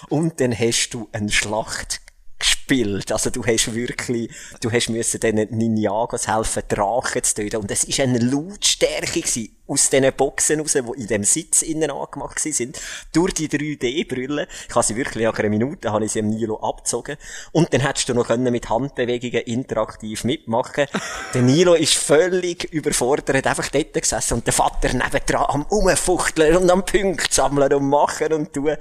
[0.09, 2.01] und dann hast du eine Schlacht
[2.39, 3.13] gespielt.
[3.13, 7.57] Also du hast wirklich, du hast müssen diesen Ninjagos helfen, Drachen zu töten.
[7.57, 11.91] Und es ist eine Lautstärke gewesen, aus diesen Boxen raus, die in dem Sitz innen
[11.91, 12.79] angemacht sind,
[13.13, 14.47] durch die 3D-Brille.
[14.69, 17.17] Ich habe sie wirklich nach einer Minute, habe ich sie am Nilo abgezogen.
[17.53, 20.87] Und dann hättest du noch können mit Handbewegungen interaktiv mitmachen.
[21.35, 26.71] der Nilo ist völlig überfordert, einfach dort gesessen und der Vater nebendran am Umfuchteln und
[26.71, 28.77] am Punkt sammeln und machen und tun.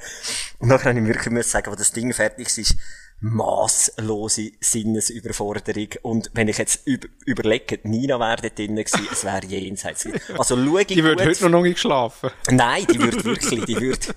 [0.59, 2.75] Und dann habe ich wirklich sagen, wo das Ding fertig ist,
[3.19, 5.89] masslose Sinnesüberforderung.
[6.01, 10.07] Und wenn ich jetzt über, überlege, Nina wäre dort drin gewesen, es wäre jenseits.
[10.37, 12.29] Also schau ich Die würde heute noch nicht geschlafen.
[12.49, 14.07] Nein, die würde wirklich, die würde,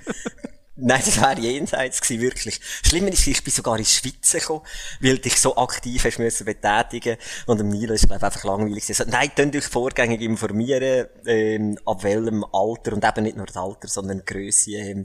[0.80, 2.60] Nein, das wäre jenseits gewesen, wirklich.
[2.86, 4.62] Schlimmer ist, ich bin sogar ins Schwitzen gekommen,
[5.00, 8.84] weil dich so aktiv hast müssen betätigen und am Nilo ist, glaube ich, einfach langweilig
[8.84, 9.02] gewesen.
[9.02, 13.56] Also, nein, könnt euch vorgängig informieren, ähm, ab welchem Alter und eben nicht nur das
[13.56, 15.04] Alter, sondern die Grösse, ähm,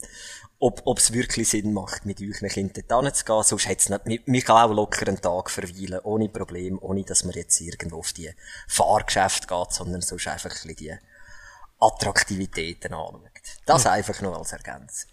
[0.63, 3.43] ob es wirklich Sinn macht, mit euren Kindern dort zu gehen.
[3.43, 7.33] Sonst hat's nicht, man kann auch locker einen Tag verweilen, ohne Problem, ohne dass man
[7.33, 8.31] jetzt irgendwo auf die
[8.67, 10.93] Fahrgeschäfte geht, sondern sonst einfach ein bisschen die
[11.79, 13.21] Attraktivitäten anschaut.
[13.65, 13.91] Das ja.
[13.91, 15.11] einfach nur als Ergänzung.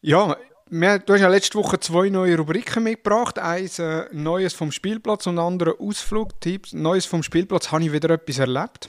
[0.00, 0.36] ja,
[0.68, 3.38] wir, du hast ja letzte Woche zwei neue Rubriken mitgebracht.
[3.38, 6.72] Eins äh, Neues vom Spielplatz und andere Ausflugtipps.
[6.72, 8.88] Neues vom Spielplatz habe ich wieder etwas erlebt.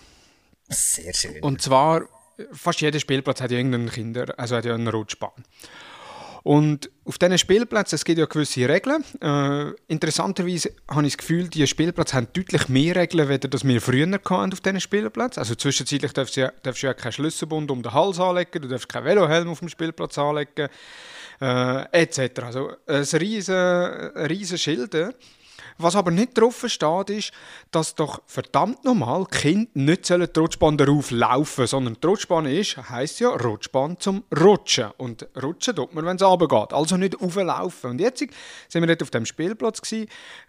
[0.69, 1.43] Sehr schön.
[1.43, 2.07] Und zwar
[2.51, 5.31] fast jeder Spielplatz hat ja irgendeinen Kinder, also hat ja eine Rutschbahn.
[6.43, 9.03] Und auf diesen Spielplätzen, es gibt ja gewisse Regeln.
[9.21, 13.79] Äh, interessanterweise habe ich das Gefühl, diese Spielplätze haben deutlich mehr Regeln, als das wir
[13.79, 15.39] früher hatten auf diesen Spielplätzen.
[15.39, 18.67] Also zwischenzeitlich darfst du, ja, darfst du ja keinen Schlüsselbund um den Hals anlegen, du
[18.67, 20.67] darfst keinen Velohelm auf dem Spielplatz anlegen,
[21.39, 22.41] äh, etc.
[22.41, 24.93] Also ein riesen, riesen Schild.
[25.77, 27.31] Was aber nicht drauf steht, ist,
[27.71, 33.19] dass doch verdammt normal Kinder nicht die Rutschbahn darauf laufen sondern die Rutschbahn ist, heisst
[33.19, 34.91] ja Rutschbahn zum Rutschen.
[34.97, 36.73] Und rutschen tut man, wenn es runtergeht.
[36.73, 37.91] Also nicht auflaufen.
[37.91, 39.81] Und jetzt sind wir dort auf dem Spielplatz.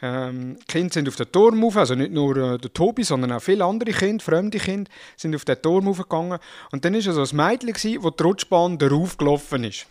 [0.02, 3.32] Ähm, die Kinder sind auf den Turm rauf, also nicht nur äh, der Tobi, sondern
[3.32, 6.38] auch viele andere Kinder, fremde Kinder, sind auf den Turm raufgegangen.
[6.70, 9.86] Und dann war also ein Mädchen, gewesen, wo die Rutschbahn darauf gelaufen ist.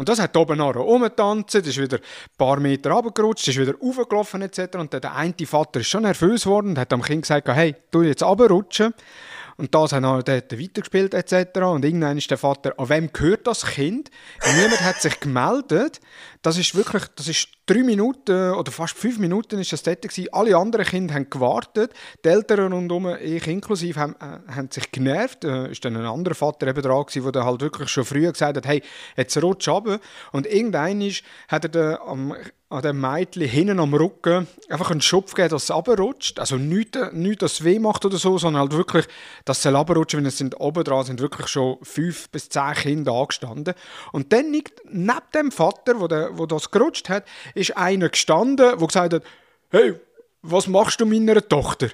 [0.00, 2.02] Und das hat oben nachher rumgetanzt, ist wieder ein
[2.38, 4.76] paar Meter runtergerutscht, ist wieder raufgelaufen etc.
[4.76, 8.00] Und der eine Vater ist schon nervös geworden und hat am Kind gesagt, hey, du
[8.00, 8.94] jetzt runterrutschen.
[9.60, 11.60] Und das hat er dort weitergespielt etc.
[11.60, 14.10] Und irgendwann ist der Vater, an wem gehört das Kind?
[14.56, 16.00] Niemand hat sich gemeldet.
[16.40, 20.32] Das ist wirklich, das ist drei Minuten oder fast fünf Minuten ist das dort gewesen.
[20.32, 21.92] Alle anderen Kinder haben gewartet.
[22.24, 25.44] Die Eltern rundherum, ich inklusive, haben, äh, haben sich genervt.
[25.44, 28.56] Äh, ist dann ein anderer Vater eben dran gewesen, der halt wirklich schon früher gesagt
[28.56, 28.82] hat, hey,
[29.14, 30.00] jetzt rutsch runter.
[30.32, 31.02] Und irgendwann
[31.48, 32.34] hat er den, am
[32.70, 36.38] an dem Mädchen hinten am Rücken einfach einen Schopf geben, dass es runterrutscht.
[36.38, 39.06] Also nicht, nicht, dass es weh macht oder so, sondern halt wirklich,
[39.44, 43.12] dass es runterrutscht, wenn es sind oben dran sind wirklich schon fünf bis zehn Kinder
[43.12, 43.74] angestanden.
[44.12, 48.78] Und dann liegt neben dem Vater, wo, der, wo das gerutscht hat, ist einer gestanden,
[48.78, 49.24] der gesagt hat,
[49.70, 49.98] hey,
[50.42, 51.88] was machst du meiner Tochter?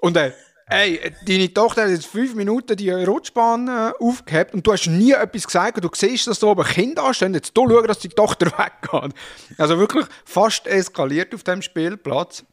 [0.00, 0.34] Und er,
[0.72, 5.10] Ey, deine Tochter hat jetzt fünf Minuten die Rutschbahn äh, aufgehabt und du hast nie
[5.10, 7.34] etwas gesagt und du siehst, dass da oben Kinder anstehen.
[7.34, 9.12] Jetzt du schauen, dass die Tochter weggeht.
[9.58, 12.44] Also wirklich fast eskaliert auf dem Spielplatz.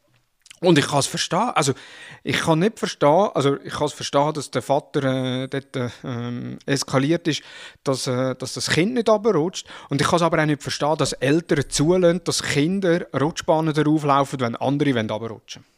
[0.60, 1.52] Und ich kann es verstehen.
[1.54, 1.74] Also,
[2.24, 6.56] ich kann nicht verstehen, also ich kann es verstehen, dass der Vater äh, dort äh,
[6.66, 7.42] eskaliert ist,
[7.84, 9.68] dass, äh, dass das Kind nicht runterrutscht.
[9.88, 14.02] Und ich kann es aber auch nicht verstehen, dass Eltern zulassen, dass Kinder Rutschbahnen darauf
[14.02, 15.77] laufen, wenn andere runterrutschen wollen.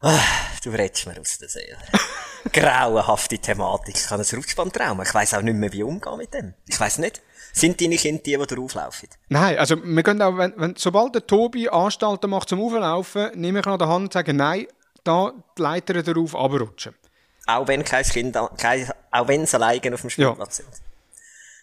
[0.00, 0.20] Ah,
[0.62, 1.78] du redest mir aus der Seele.
[2.52, 3.96] Grauenhafte Thematik.
[3.96, 5.02] Ich habe ein Rutschbandtrauma.
[5.02, 6.54] Ich weiss auch nicht mehr, wie umgehen mit dem.
[6.68, 7.22] Ich weiss nicht.
[7.52, 9.08] Sind deine Kinder die, die drauflaufen?
[9.30, 13.60] Nein, also wir können auch, wenn, wenn, sobald der Tobi Anstalten macht zum Auflaufen, nehme
[13.60, 14.66] ich an der Hand und sage, nein,
[15.02, 16.94] da die Leiter darauf abrutschen.
[17.46, 20.64] Auch wenn kein Kind, kein, auch wenn sie alleine auf dem Spielplatz ja.
[20.64, 20.82] sind.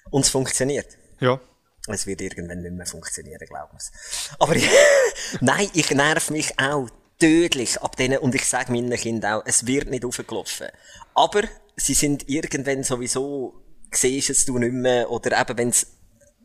[0.10, 0.98] Und es funktioniert.
[1.20, 1.40] Ja.
[1.88, 3.92] Es wird irgendwann nicht mehr funktionieren, glauben Sie.
[4.40, 4.56] Aber
[5.42, 6.88] nein, ich nerv mich auch
[7.20, 10.68] tödlich ab denen, und ich sage meinen Kindern auch, es wird nicht aufgelaufen.
[11.14, 11.44] Aber
[11.76, 15.88] sie sind irgendwann sowieso, siehst es du nicht mehr, oder eben wenn es,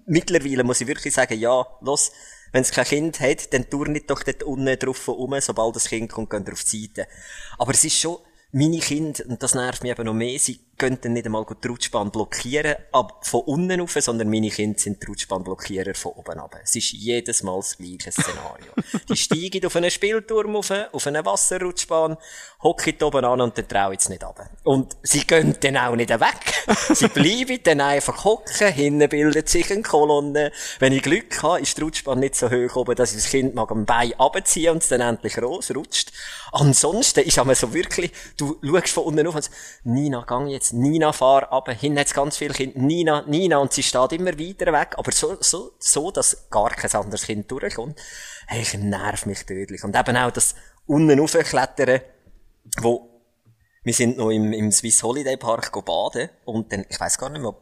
[0.07, 2.13] mittlerweile muss ich wirklich sagen, ja, los,
[2.53, 6.11] wenn es kein Kind hat, dann nicht doch dort unten drauf um, sobald das Kind
[6.11, 7.09] kommt, gehen auf die Seite.
[7.59, 8.19] Aber es ist schon,
[8.53, 11.69] meine Kinder, und das nervt mich eben noch mehr, sie gehen dann nicht einmal die
[11.69, 16.57] Rutschbahn blockieren, ab von unten rauf, sondern meine Kinder sind die Rutschbahnblockierer von oben ab.
[16.63, 18.73] Es ist jedes Mal das gleiche Szenario.
[19.09, 22.17] die steigen auf einen Spielturm rauf, auf eine Wasserrutschbahn,
[22.63, 24.49] hocken oben an und dann trauen sie nicht ab.
[24.63, 26.67] Und sie gehen dann auch nicht weg.
[26.95, 30.53] sie bleiben dann einfach hocken, hinten bildet sich eine Kolonne.
[30.79, 33.55] Wenn ich Glück habe, ist die Rutschbahn nicht so hoch oben, dass ich das Kind
[33.55, 36.13] mag am Bein abziehen und es dann endlich rausrutscht.
[36.53, 40.68] Ansonsten ist aber so wirklich, du schaust von unten auf und sagst, Nina, gang jetzt,
[40.73, 44.73] Nina, fahr ab, hinten hat's ganz viele Kinder, Nina, Nina, und sie steht immer weiter
[44.73, 47.99] weg, aber so, so, so, dass gar kein anderes Kind durchkommt.
[48.47, 49.85] Hey, ich nerv mich tödlich.
[49.85, 50.55] Und eben auch das
[50.87, 52.01] unten raufklettern,
[52.81, 53.19] wo
[53.89, 57.41] wir sind noch im, im Swiss Holiday Park baden und dann, ich weiß gar nicht
[57.41, 57.55] mehr,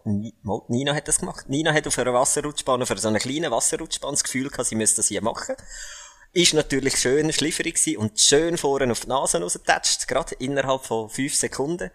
[0.45, 1.49] ob Nina hat das gemacht.
[1.49, 4.97] Nina hat auf einer Wasserrutschbahn, auf so einer kleinen Wasserrutschbahn das Gefühl gehabt, sie müsste
[4.97, 5.55] das hier machen.
[6.33, 11.09] Ist natürlich schön schlifferig gewesen und schön vorne auf die Nase rausgetatscht, gerade innerhalb von
[11.09, 11.93] fünf Sekunden,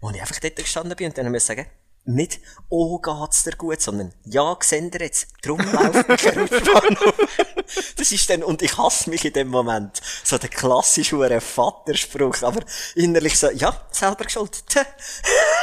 [0.00, 1.66] wo ich einfach dort gestanden bin und dann muss ich sagen,
[2.04, 8.42] nicht, oh, geht's dir gut, sondern, ja, seht jetzt, drum laufe ich Das ist dann,
[8.42, 10.00] und ich hasse mich in dem Moment.
[10.24, 12.60] So der klassische Vaterspruch, aber
[12.94, 14.64] innerlich so, ja, selber geschuld.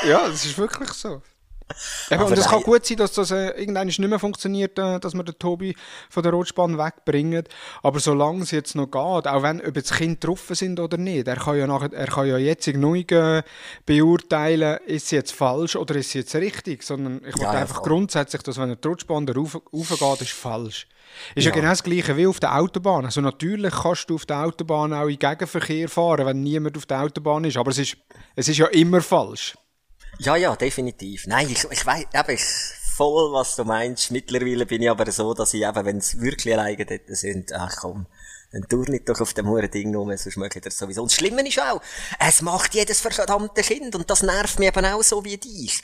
[0.05, 1.21] ja, das ist wirklich so.
[2.09, 5.13] Eben, und es kann gut sein, dass das äh, irgendwann nicht mehr funktioniert, äh, dass
[5.13, 5.75] man den Tobi
[6.09, 7.49] von der Rotspahn wegbringt.
[7.83, 11.27] Aber solange es jetzt noch geht, auch wenn ob jetzt Kinder getroffen sind oder nicht,
[11.27, 13.43] er kann ja, nachher, er kann ja jetzt neu äh,
[13.85, 16.83] beurteilen, ist es jetzt falsch oder ist es jetzt richtig.
[16.83, 17.89] Sondern ich ja, einfach voll.
[17.89, 20.87] grundsätzlich, dass wenn die Rutschbahn da rauf, raufgeht, ist falsch.
[21.35, 21.51] Ist ja.
[21.51, 21.55] ja.
[21.55, 23.05] genau das Gleiche wie auf der Autobahn.
[23.05, 27.01] Also natürlich kannst du auf der Autobahn auch in Gegenverkehr fahren, wenn niemand auf der
[27.01, 27.57] Autobahn ist.
[27.57, 27.97] Aber es ist,
[28.35, 29.55] es ist ja immer falsch.
[30.19, 31.27] Ja, ja, definitiv.
[31.27, 32.43] Nein, ich, ich weiß, eben, ich,
[32.95, 34.11] voll, was du meinst.
[34.11, 37.75] Mittlerweile bin ich aber so, dass ich eben, wenn es wirklich alleine dort sind, ach
[37.77, 38.07] komm,
[38.51, 41.03] dann tu nicht doch auf dem hohen Ding rum, sonst möchte ich das sowieso.
[41.03, 41.81] Und das Schlimme ist auch,
[42.19, 45.81] es macht jedes verdammte Kind, und das nervt mich eben auch so wie dich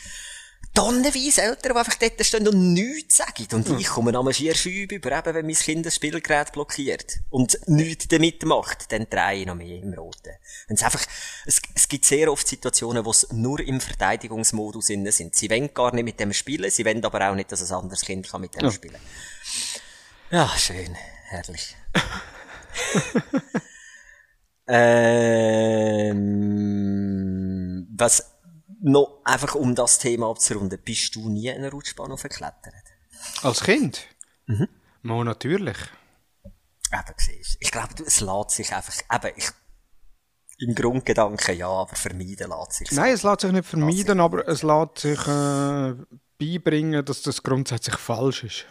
[0.74, 3.48] tonnenweise Eltern, die einfach dort stehen und nichts sagen.
[3.54, 3.78] Und hm.
[3.78, 8.08] ich komme nochmal schier schübe über, eben, wenn mein Kind das Spielgerät blockiert und nichts
[8.08, 10.32] damit macht, dann drehe ich noch mehr im Roten.
[10.68, 11.06] Wenn es einfach,
[11.46, 15.36] es, es gibt sehr oft Situationen, wo es nur im Verteidigungsmodus sind.
[15.36, 18.02] Sie wollen gar nicht mit dem spielen, sie wollen aber auch nicht, dass ein anderes
[18.02, 18.72] Kind kann mit dem ja.
[18.72, 19.00] spielen.
[20.32, 20.96] Ja, schön,
[21.30, 21.76] herrlich.
[24.68, 26.34] ähm,
[27.96, 28.33] was
[28.84, 32.74] noch einfach um das Thema abzurunden, bist du nie in einer Rutschbahn aufgeklettert?
[33.42, 34.08] Als Kind?
[34.46, 34.68] Mhm.
[35.02, 35.78] Mo, natürlich.
[36.92, 39.50] Eben, siehst Ich glaube, es lässt sich einfach, eben, ich,
[40.60, 42.92] im Grundgedanken ja, aber vermeiden lässt sich.
[42.92, 45.96] Nein, es lässt sich nicht vermeiden, aber es lässt sich äh,
[46.38, 48.66] beibringen, dass das grundsätzlich falsch ist.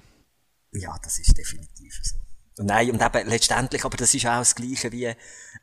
[0.73, 2.22] Ja, das ist definitiv so.
[2.59, 5.15] Nein, und eben letztendlich, aber das ist auch das Gleiche wie,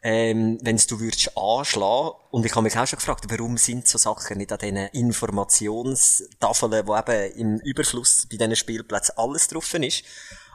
[0.01, 3.99] ähm, wenn du würdest anschlagen, und ich habe mich auch schon gefragt, warum sind so
[3.99, 10.03] Sachen nicht an diesen Informationstafeln, wo eben im Überfluss bei diesen Spielplätzen alles drauf ist,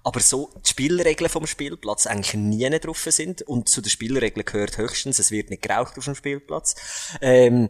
[0.03, 4.77] aber so die Spielregeln vom Spielplatz eigentlich nie drauf sind, und zu den Spielregeln gehört
[4.77, 6.75] höchstens, es wird nicht geraucht auf dem Spielplatz,
[7.20, 7.68] ähm,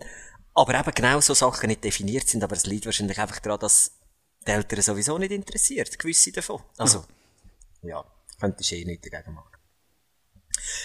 [0.54, 3.98] aber eben genau so Sachen nicht definiert sind, aber es liegt wahrscheinlich einfach daran, dass
[4.46, 6.62] die Eltern sowieso nicht interessiert, gewisse davon.
[6.78, 7.04] Also,
[7.82, 8.02] ja,
[8.38, 9.54] könntest du eh nichts dagegen machen.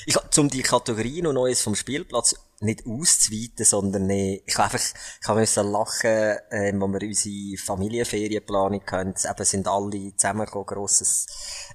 [0.06, 4.80] Ich, um die Kategorie noch Neues vom Spielplatz nicht auszuweiten, sondern ich einfach,
[5.22, 9.14] ich habe müssen lachen, äh, wo wir unsere Familienferienplanung hatten.
[9.30, 11.26] Eben sind alle zusammengekommen, grosses,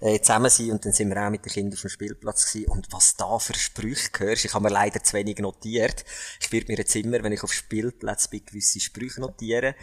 [0.00, 2.70] äh, zusammen sein und dann sind wir auch mit den Kindern auf dem Spielplatz gewesen.
[2.70, 6.04] Und was da für Sprüche hörst, ich habe mir leider zu wenig notiert.
[6.40, 9.74] Ich werde mir jetzt immer, wenn ich auf Spielplatz bin, gewisse Sprüche notieren.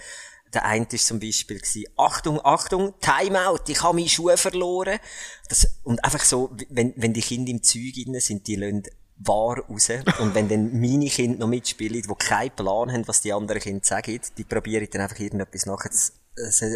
[0.53, 4.99] Der eine war zum Beispiel, gewesen, Achtung, Achtung, Timeout, ich habe meine Schuhe verloren.
[5.47, 8.83] Das, und einfach so, wenn, wenn die Kinder im Zeug sind, die lassen
[9.23, 9.89] wahr raus.
[10.19, 13.83] Und wenn dann meine Kinder noch mitspielen, die keinen Plan haben, was die anderen Kinder
[13.83, 16.11] sagen, die probieren dann einfach irgendetwas nachher zu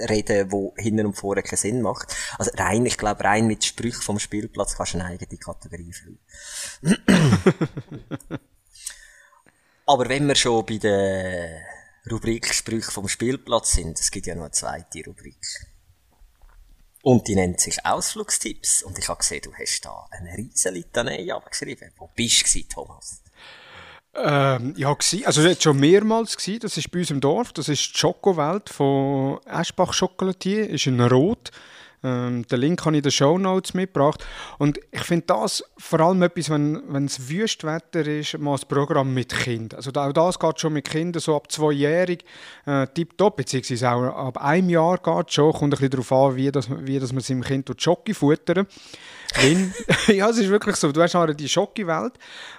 [0.09, 2.15] reden, wo hinten und vorne keinen Sinn macht.
[2.38, 6.19] Also rein, ich glaube, rein mit Sprüchen vom Spielplatz kannst du eine eigene Kategorie füllen.
[9.88, 11.61] Aber wenn wir schon bei den
[12.11, 13.99] Rubrik Sprüche vom Spielplatz sind.
[13.99, 15.37] Es gibt ja noch eine zweite Rubrik.
[17.01, 18.83] Und die nennt sich Ausflugstipps.
[18.83, 21.91] Und ich habe gesehen, du hast da eine riesen Litanei abgeschrieben.
[21.97, 23.21] Wo bist du, Thomas?
[24.15, 26.59] Ähm, ja, also jetzt schon mehrmals gewesen.
[26.61, 27.53] Das ist bei uns im Dorf.
[27.53, 30.69] Das ist die Schokowelt von Eschbach Chocolatier.
[30.69, 31.51] Ist in Rot.
[32.05, 34.23] Ähm, den Link habe ich in den Show Notes mitgebracht.
[34.59, 39.33] Und ich finde das vor allem etwas, wenn, es Wüstwetter ist, mal das Programm mit
[39.33, 39.77] Kindern.
[39.77, 42.23] Also auch das geht schon mit Kindern, so ab zweijährig,
[42.67, 45.51] äh, tipptopp, beziehungsweise auch ab einem Jahr geht schon.
[45.51, 48.67] Kommt ein bisschen darauf an, wie, das, wie das man seinem Kind Jockey futtern
[50.07, 50.91] ja, es ist wirklich so.
[50.91, 52.13] Du hast halt die Schocki-Welt,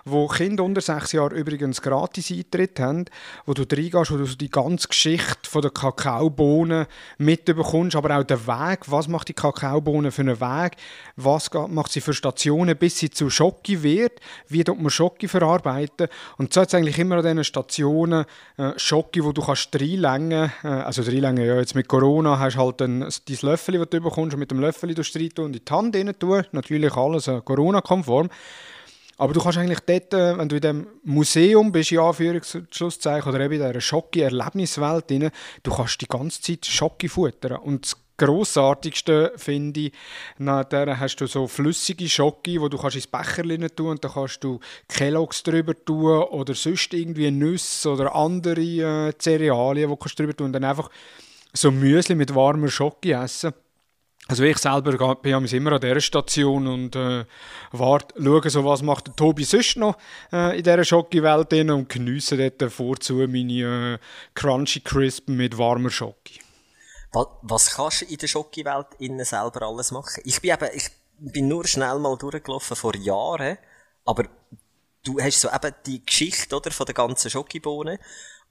[0.05, 3.07] wo Kinder unter sechs Jahren übrigens gratis Eintritt haben,
[3.44, 6.87] wo du reingehst, wo du so die ganze Geschichte von der Kakaobohnen
[7.18, 10.76] mitbekommst, aber auch den Weg, was macht die Kakaobohnen für einen Weg,
[11.16, 16.09] was macht sie für Stationen, bis sie zu Schocki wird, wie tut man Schocki verarbeiten?
[16.37, 18.24] Und so hat es eigentlich immer an diesen Stationen
[18.57, 22.61] äh, Schocki, wo du kannst reinlängen, äh, also reinlängen, ja, jetzt mit Corona hast du
[22.61, 25.64] halt ein, dein Löffel, das du bekommst und mit dem Löffel du rein und in
[25.64, 28.29] die Hand rein tun, natürlich alles äh, Corona-konform.
[29.18, 33.40] Aber du kannst eigentlich dort, äh, wenn du in dem Museum bist, in Anführungszeichen, oder
[33.40, 35.31] eben in dieser Schocki-Erlebniswelt drin,
[35.62, 37.57] du kannst die ganze Zeit Schocki futtern.
[37.59, 39.92] Und das Grossartigste finde ich,
[40.38, 43.42] nachher hast du so flüssige Schocki, wo du kannst ins Becher
[43.74, 49.12] tun und dann kannst du Kelloggs drüber tun oder sonst irgendwie Nüsse oder andere äh,
[49.18, 50.90] Cerealien, die kannst du drüber tun und dann einfach
[51.52, 53.52] so Müsli mit warmer Schocki essen.
[54.29, 57.25] Also ich selber bin immer an dieser Station und äh,
[57.71, 59.97] warte, schaue, so, was macht der Tobi sonst noch
[60.33, 63.99] äh, in dieser Schocki-Welt und genieße dort vorzu meine äh,
[64.35, 66.41] Crunchy Crisp mit warmer Schocki.
[67.12, 70.21] Was, was kannst du in der Schocki-Welt innen selber alles machen?
[70.25, 73.59] Ich bin eben, ich bin nur schnell mal durchgelaufen vor Jahren,
[74.05, 74.25] aber
[75.05, 77.99] du hast so eben die Geschichte, oder, von der ganzen Schokibohnen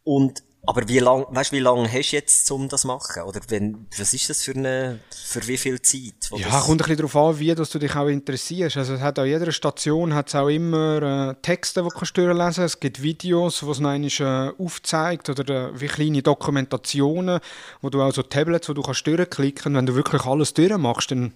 [0.05, 3.23] und aber wie lang, weißt wie lange hast du jetzt, um das zu machen?
[3.23, 6.29] Oder wenn, was ist das für eine, für wie viel Zeit?
[6.35, 8.77] Ja, kommt ein bisschen darauf an, wie dass du dich auch interessierst.
[8.77, 12.37] Also es hat an jeder Station hat es auch immer äh, Texte, die du durchlesen
[12.37, 12.59] kannst.
[12.59, 17.39] Es gibt Videos, die es noch einmal äh, aufzeigt oder äh, wie kleine Dokumentationen,
[17.81, 19.75] wo du auch so Tablets, wo du kannst durchklicken.
[19.75, 21.33] Wenn du wirklich alles durchmachst, dann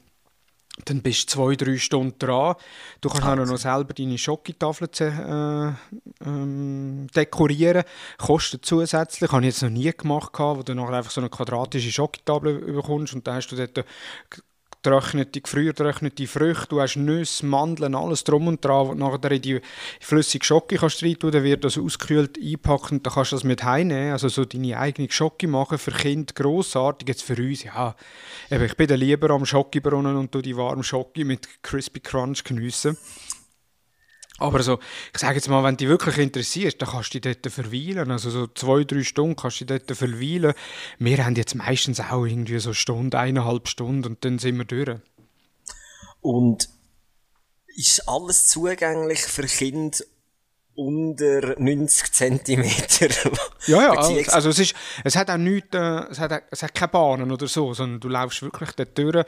[0.85, 2.55] dann bist du zwei, drei Stunden dran.
[3.01, 3.43] Du kannst also.
[3.43, 5.71] auch noch selber deine Schokitafel äh,
[6.25, 7.83] ähm, dekorieren.
[8.17, 9.31] Kostet zusätzlich.
[9.31, 13.13] Habe ich jetzt noch nie gemacht, wo du nachher einfach so eine quadratische Schokitafel bekommst
[13.13, 13.85] und dann hast du dort
[14.81, 19.61] getrocknete, gefriergetrocknete Früchte, du hast Nüsse, Mandeln, alles drum und dran, du nachher in die
[19.99, 23.43] flüssige Schocke kannst rein tun, dann wird das ausgekühlt einpacken und dann kannst du das
[23.43, 27.95] mit heimnehmen, also so deine eigene Schocke machen, für Kinder grossartig, jetzt für uns, ja,
[28.49, 32.97] ich bin lieber am Schokibrunnen und du die warme Schocke mit Crispy Crunch geniessen.
[34.39, 34.79] Aber so,
[35.13, 38.11] ich sage jetzt mal, wenn dich wirklich interessiert, dann kannst du dich dort verweilen.
[38.11, 40.53] Also so zwei, drei Stunden kannst du dich dort verweilen.
[40.97, 44.65] Wir haben jetzt meistens auch irgendwie so eine Stunde, eineinhalb Stunden und dann sind wir
[44.65, 44.99] durch.
[46.21, 46.69] Und
[47.75, 49.97] ist alles zugänglich für Kinder
[50.79, 52.63] unter 90 cm.
[53.67, 56.73] ja, ja, also, also es, ist, es hat auch nichts, äh, es, hat, es hat
[56.73, 59.15] keine Bahnen oder so, sondern du laufst wirklich dort durch.
[59.17, 59.25] Äh,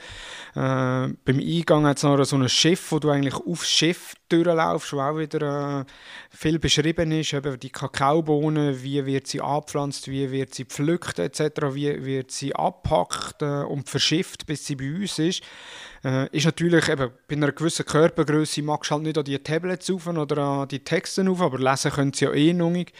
[0.54, 5.00] beim Eingang hat es noch so ein Schiff, wo du eigentlich aufs Schiff durchlaufst, wo
[5.00, 5.84] auch wieder äh,
[6.30, 11.42] viel beschrieben ist, eben die Kakaobohnen, wie wird sie abpflanzt, wie wird sie pflückt etc.,
[11.72, 15.42] wie wird sie abpackt äh, und verschifft, bis sie bei uns ist.
[16.04, 19.90] Äh, ist natürlich eben, bei einer gewissen Körpergröße magst du halt nicht an die Tablets
[19.90, 22.92] rauf oder an die Texte rauf, aber lesen können sie ja eh noch nicht.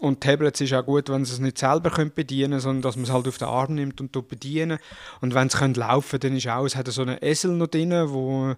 [0.00, 3.04] Und Tablets ist auch gut, wenn sie es nicht selber bedienen können, sondern dass man
[3.04, 4.78] es halt auf den Arm nimmt und bedienen
[5.20, 7.92] Und wenn sie können laufen dann ist auch, es hat so einen Esel noch drin,
[8.08, 8.54] wo,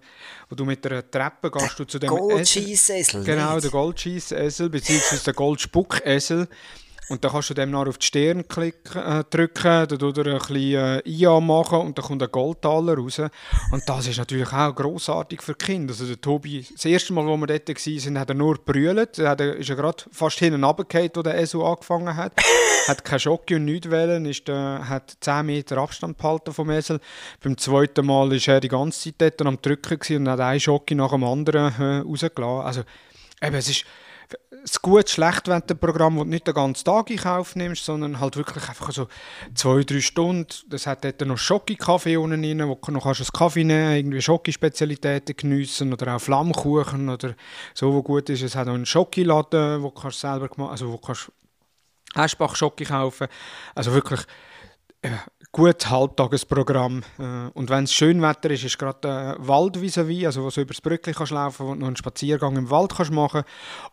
[0.49, 3.23] wo du mit einer Treppe gehst du zu dem Gold Esel.
[3.23, 6.47] Genau, der Gold Esel, beziehungsweise der Gold Spuck Esel.
[7.09, 10.37] Und dann kannst du dem auf die Stirn klicken, äh, drücken, dann tut er ein
[10.39, 13.19] bisschen äh, IA machen und dann kommt ein Goldtaler raus.
[13.71, 15.93] Und das ist natürlich auch grossartig für Kinder.
[15.93, 19.19] Also der Tobi, das erste Mal, wo wir dort waren, hat er nur brüllt.
[19.19, 22.33] Er ist ja gerade fast hinten runtergefallen, wo der ESU angefangen hat.
[22.87, 26.99] hat keinen Schock und nichts wählen, ist, äh, hat 10 Meter Abstand behalten vom Esel.
[27.41, 30.91] Beim zweiten Mal war er die ganze Zeit dort am Drücken und hat einen Schock
[30.91, 32.65] nach dem anderen äh, rausgelassen.
[32.65, 32.81] Also,
[33.41, 33.85] eben, es ist
[34.61, 38.67] das gut Schlechtwetterprogramm, das du nicht den ganzen Tag in Kauf nimmst, sondern halt wirklich
[38.67, 39.07] einfach so
[39.55, 40.47] zwei, drei Stunden.
[40.67, 45.35] Das hat dort noch Schoki-Kaffee unten rein, wo du noch einen Kaffee nehmen irgendwie Schoki-Spezialitäten
[45.35, 47.35] geniessen oder auch Flammkuchen oder
[47.73, 48.41] so, wo gut ist.
[48.41, 51.31] Es hat noch einen Schokiladen, wo du selber gemacht also wo du kannst
[52.15, 53.27] Eschbach-Schoki kaufen.
[53.75, 54.21] Also wirklich
[55.01, 55.11] äh,
[55.57, 57.03] gutes Halbtagesprogramm.
[57.17, 60.49] Äh, und wenn es schön Wetter ist, ist gerade der Wald vis à also wo
[60.49, 63.43] du über das Brückli kannst laufen wo du noch einen Spaziergang im Wald kannst machen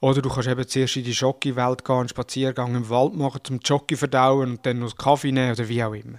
[0.00, 3.61] Oder du kannst eben zuerst in die Jockey-Welt gehen, einen Spaziergang im Wald machen, zum
[3.61, 6.18] Jockey verdauen und dann noch Kaffee nehmen oder wie auch immer.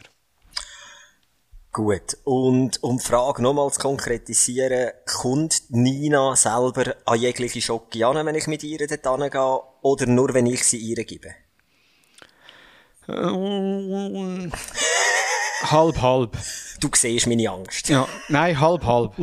[1.71, 2.17] Gut.
[2.23, 8.35] Und um die Frage nochmal zu konkretisieren, kommt Nina selber an jegliche Schocke an, wenn
[8.35, 11.35] ich mit ihr dort gehe, oder nur, wenn ich sie ihr gebe?
[15.71, 16.37] Halb, halb.
[16.79, 17.89] Du siehst meine Angst.
[17.89, 19.13] Ja, nein, halb, halb.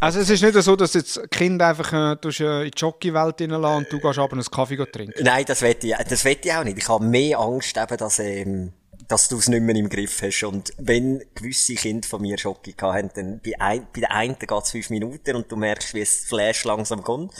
[0.00, 3.84] Also es ist nicht so, dass jetzt Kind einfach äh, äh, in die Jockey-Welt hineinlassen
[3.84, 5.22] und du gehst aber einen Kaffee trinken.
[5.22, 6.78] Nein, das wette ich, das ich auch nicht.
[6.78, 8.72] Ich habe mehr Angst, eben, dass, ähm,
[9.08, 10.42] dass du es nicht mehr im Griff hast.
[10.44, 14.50] Und wenn gewisse Kinder von mir Schocke haben, dann bei, ein, bei der einen geht
[14.50, 17.32] es fünf Minuten und du merkst, wie es Flash langsam kommt.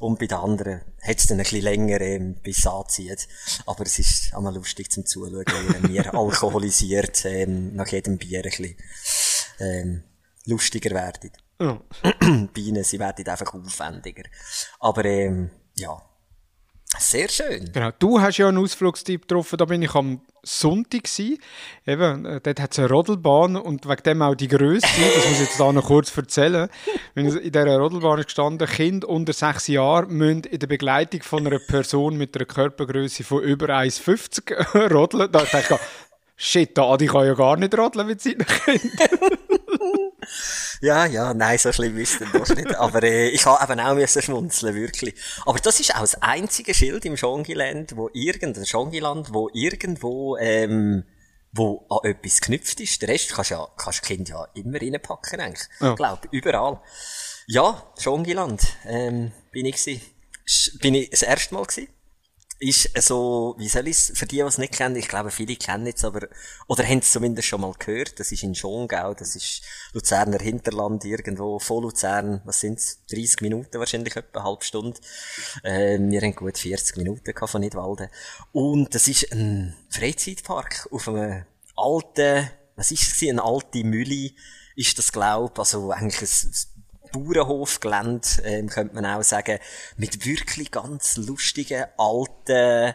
[0.00, 3.28] Und bei der anderen hat es dann ein bisschen länger, ähm, bis anzieht.
[3.66, 8.44] Aber es ist einmal lustig zum Zuschauen, wie wir alkoholisiert ähm, nach jedem Bier ein
[8.44, 8.76] bisschen
[9.60, 10.02] ähm,
[10.46, 11.30] lustiger werden.
[11.60, 11.82] Ja.
[12.54, 14.24] Bienen, sie werden einfach aufwendiger.
[14.78, 16.00] Aber ähm, ja,
[16.98, 17.70] sehr schön.
[17.72, 17.90] Genau.
[17.98, 21.38] Du hast ja einen Ausflugstipp getroffen, da bin ich am Sonntag gewesen.
[21.86, 25.40] Eben, äh, dort hat es eine Rodelbahn und wegen dem auch die Größe, das muss
[25.40, 26.68] ich jetzt da noch kurz erzählen.
[27.14, 31.58] Wenn in dieser Rodelbahn gestanden, Kinder unter sechs Jahren müssen in der Begleitung von einer
[31.58, 35.30] Person mit einer Körpergröße von über 1,50 rodeln.
[35.30, 35.80] Da dachte ich,
[36.36, 39.38] shit, da ich kann ja gar nicht rodeln mit seinen Kindern.
[40.80, 42.74] Ja, ja, nein, so schlimm ist es doch nicht.
[42.76, 45.14] Aber äh, ich habe eben auch müssen schmunzeln, wirklich.
[45.44, 51.04] Aber das ist auch das einzige Schild im Shongiland, wo irgendein Shongiland, wo irgendwo, ähm,
[51.52, 53.02] wo an etwas geknüpft ist.
[53.02, 55.68] Der Rest kannst ja, kannst Kind ja immer reinpacken, eigentlich.
[55.80, 55.90] Ja.
[55.90, 56.80] Ich glaube, überall.
[57.46, 60.00] Ja, Shongiland, ähm, bin ich gewesen.
[60.80, 61.88] Bin ich das erste Mal gewesen
[62.60, 65.86] ist so, wie soll ich für die, die es nicht kennen, ich glaube, viele kennen
[65.86, 66.28] es, aber,
[66.68, 69.62] oder haben es zumindest schon mal gehört, das ist in Schongau, das ist
[69.94, 75.00] Luzerner Hinterland, irgendwo, vor Luzern, was sind's, 30 Minuten wahrscheinlich, etwa, eine halbe Stunde.
[75.62, 78.08] Äh, wir haben gut 40 Minuten von Nidwalden.
[78.52, 81.46] Und das ist ein Freizeitpark auf einem
[81.76, 84.32] alten, was ist es, eine alte Mühle,
[84.76, 86.52] ist das, glaub, also eigentlich ein,
[87.12, 89.58] Bauernhofgelände, ähm, könnte man auch sagen,
[89.96, 92.94] mit wirklich ganz lustigen, alten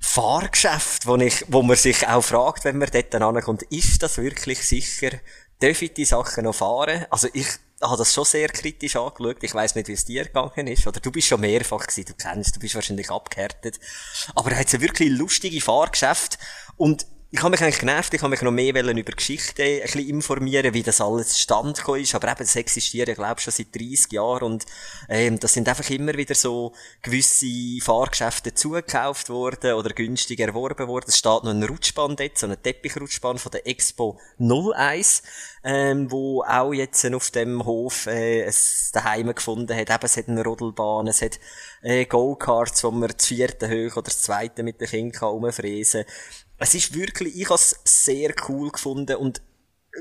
[0.00, 4.66] Fahrgeschäft, wo, ich, wo man sich auch fragt, wenn man dort ankommt, ist das wirklich
[4.66, 5.10] sicher?
[5.60, 7.06] Darf ich die Sachen noch fahren?
[7.10, 7.46] Also ich
[7.82, 9.42] habe das schon sehr kritisch angeschaut.
[9.42, 10.86] Ich weiß nicht, wie es dir gegangen ist.
[10.86, 13.80] Oder du bist schon mehrfach gewesen, du kennst, du bist wahrscheinlich abgehärtet.
[14.34, 16.38] Aber er hat so wirklich lustige Fahrgeschäfte
[16.76, 20.08] und ich habe mich eigentlich genervt, ich habe mich noch mehr über Geschichte ein bisschen
[20.08, 22.14] informieren, wie das alles gekommen ist.
[22.14, 24.66] Aber eben, das existiert, ich glaube, schon seit 30 Jahren und
[25.08, 26.72] ähm, das sind einfach immer wieder so
[27.02, 31.06] gewisse Fahrgeschäfte zugekauft worden oder günstig erworben worden.
[31.08, 35.24] Es steht noch ein Rutschbahn dort, so ein Teppichrutschbahn von der Expo 01,
[35.64, 39.90] ähm, wo auch jetzt auf dem Hof äh, es daheim gefunden hat.
[39.90, 41.40] Eben, es hat eine Rodelbahn, es hat
[41.82, 46.43] äh, Go-Karts, wo man das vierte hoch oder das zweite mit den Kindern rumfräsen kann
[46.64, 49.42] es ist wirklich, ich habe es sehr cool gefunden und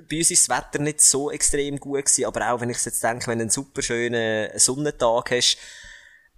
[0.09, 3.03] bei uns ist das Wetter nicht so extrem gut gewesen, aber auch wenn ich jetzt
[3.03, 5.57] denke, wenn du einen super schönen Sonnentag hast,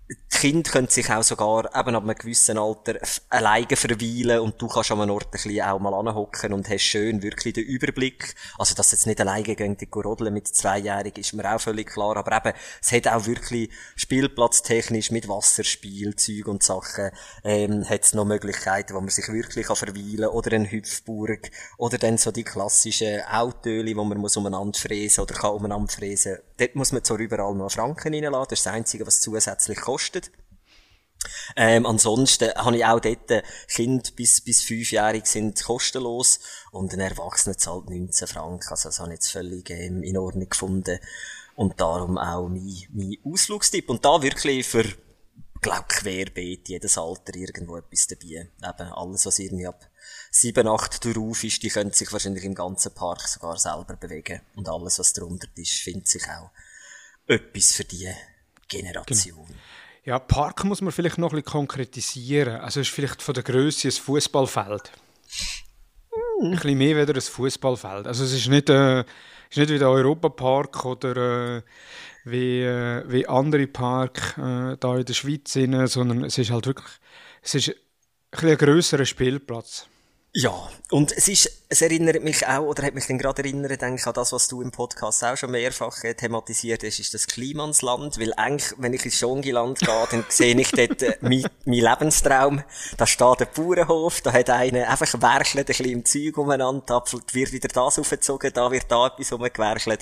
[0.08, 2.99] die Kinder können sich auch sogar eben ab einem gewissen Alter
[3.30, 6.84] alleine verweilen und du kannst an einem Ort ein bisschen auch mal anhocken und hast
[6.84, 8.36] schön wirklich den Überblick.
[8.60, 12.18] Also, dass jetzt nicht alleine gehen, die rodeln mit Zweijährigen, ist mir auch völlig klar.
[12.18, 17.10] Aber eben, es hat auch wirklich spielplatztechnisch mit Wasserspiel, Zeug und Sachen,
[17.43, 21.49] ähm, hat es noch Möglichkeiten, wo man sich wirklich kann verweilen oder eine Hüpfburg
[21.80, 26.38] oder dann so die klassischen Autöli, wo man muss umeinander fräsen oder kann umeinander fräsen.
[26.58, 29.95] Dort muss man zwar überall noch Franken reinladen, das ist das Einzige, was zusätzlich kostet
[29.96, 30.32] gekostet.
[31.56, 36.39] Ähm, ansonsten habe ich auch dort Kinder bis, bis fünfjährig sind kostenlos
[36.72, 38.70] und ein Erwachsener zahlt 19 Franken.
[38.70, 41.00] Also das habe ich jetzt völlig ähm, in Ordnung gefunden.
[41.56, 43.89] Und darum auch mein, mein Ausflugstipp.
[43.89, 44.84] Und da wirklich für,
[45.62, 48.50] glaub, querbeet, jedes Alter irgendwo etwas dabei.
[48.58, 49.89] Eben alles, was irgendwie ab
[50.32, 54.41] 7, 8 drauf ist, die können sich wahrscheinlich im ganzen Park sogar selber bewegen.
[54.56, 56.52] Und alles, was drunter ist, findet sich auch
[57.26, 58.12] etwas für die
[58.68, 59.46] Generation.
[59.48, 59.60] Genau.
[60.06, 62.62] Ja, Park muss man vielleicht noch ein bisschen konkretisieren.
[62.62, 64.91] Also ist vielleicht von der Größe ein Fußballfeld.
[66.12, 66.45] Mm.
[66.45, 68.06] Ein bisschen mehr wieder ein Fußballfeld.
[68.06, 71.62] Also es ist nicht, äh, ist nicht wie der Europapark oder äh,
[72.24, 76.68] wie, äh, wie andere Parks äh, da in der Schweiz, sind, sondern es ist halt
[76.68, 76.99] wirklich
[77.41, 77.76] es ist
[78.32, 79.88] ein, ein grösserer Spielplatz.
[80.38, 84.01] Ja, und es ist, es erinnert mich auch, oder hat mich dann gerade erinnert, denke
[84.01, 87.27] ich, an das, was du im Podcast auch schon mehrfach äh, thematisiert hast, ist das
[87.27, 91.79] Klimansland, weil eigentlich, wenn ich ins Schongiland gehe, dann sehe ich dort äh, mein, mein
[91.79, 92.61] Lebenstraum.
[92.97, 97.01] Da steht ein Bauernhof, da hat einer einfach werkelt, ein bisschen im Zeug umeinander, da
[97.31, 100.01] wird wieder das aufgezogen, da wird da etwas umgewerkelt.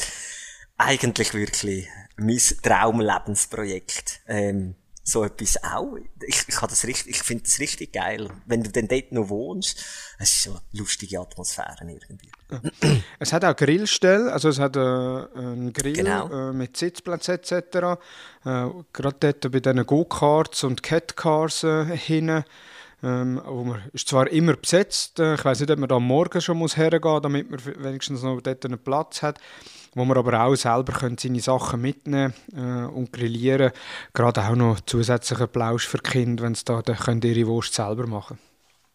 [0.79, 4.21] Eigentlich wirklich mein Traumlebensprojekt.
[4.27, 4.73] Ähm,
[5.03, 5.97] so etwas auch.
[6.25, 8.29] Ich, ich, das richtig, ich finde das richtig geil.
[8.45, 9.83] Wenn du dann dort noch wohnst,
[10.17, 12.31] es ist so eine lustige Atmosphäre irgendwie.
[13.19, 16.49] Es hat auch Grillstelle, also es hat äh, einen Grill genau.
[16.49, 17.51] äh, mit Sitzplatz etc.
[17.51, 22.43] Äh, Gerade dort bei diesen Go-Karts und Catcars äh, hinten.
[23.03, 26.39] Ähm, wo man ist zwar immer besetzt, äh, ich weiß nicht, ob man da morgen
[26.39, 29.39] schon muss hergehen muss, damit man wenigstens noch dort einen Platz hat
[29.95, 33.71] wo man aber auch selber seine Sachen mitnehmen äh, und grillieren
[34.13, 38.39] Gerade auch noch zusätzlichen Plausch für Kinder, wenn sie da dann ihre Wurst selber machen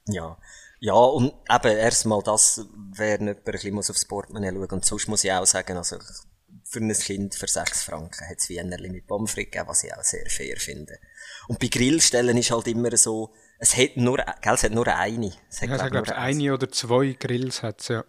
[0.07, 0.37] Ja,
[0.81, 5.25] Ja, und eben erstmal das, wer nicht ein bisschen aufs Portemonnaie schauen Und sonst muss
[5.25, 5.97] ich auch sagen, also
[6.65, 9.95] für ein Kind für 6 Franken hat es Wienerli mit Pommes frites gegeben, was ich
[9.95, 10.99] auch sehr fair finde.
[11.47, 15.33] Und bei Grillstellen ist halt immer so, es hat nur, gell, es hat nur eine.
[15.51, 18.05] Es hat, ja, glaub, glaube eine oder zwei Grills hat's, ja.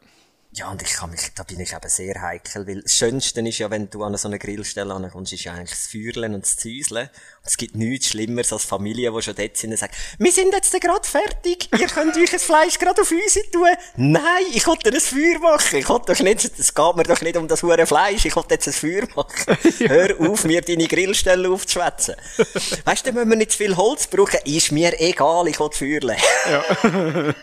[0.52, 3.60] Ja, und ich kann mich, da bin ich eben sehr heikel, weil das Schönste ist
[3.60, 6.58] ja, wenn du an so eine Grillstelle ankommst, ist ja eigentlich das Feuerlen und das
[6.58, 7.08] Zäuseln.
[7.08, 10.52] Und es gibt nichts Schlimmeres als Familien, die schon dort sind und sagen, wir sind
[10.52, 13.68] jetzt gerade fertig, ihr könnt euch das Fleisch gerade auf uns tun.
[13.95, 15.78] Nein, ich wollte ein Feuer machen.
[15.78, 18.56] Ich wollte doch nicht, es geht mir doch nicht um das hure Fleisch, ich wollte
[18.56, 19.56] jetzt ein Feuer machen.
[19.88, 22.16] Hör auf, mir deine Grillstelle aufzuschwätzen.
[22.86, 26.18] weißt du, wenn wir nicht zu viel Holz brauchen, ist mir egal, ich will feuerlen.
[26.50, 27.36] Ja.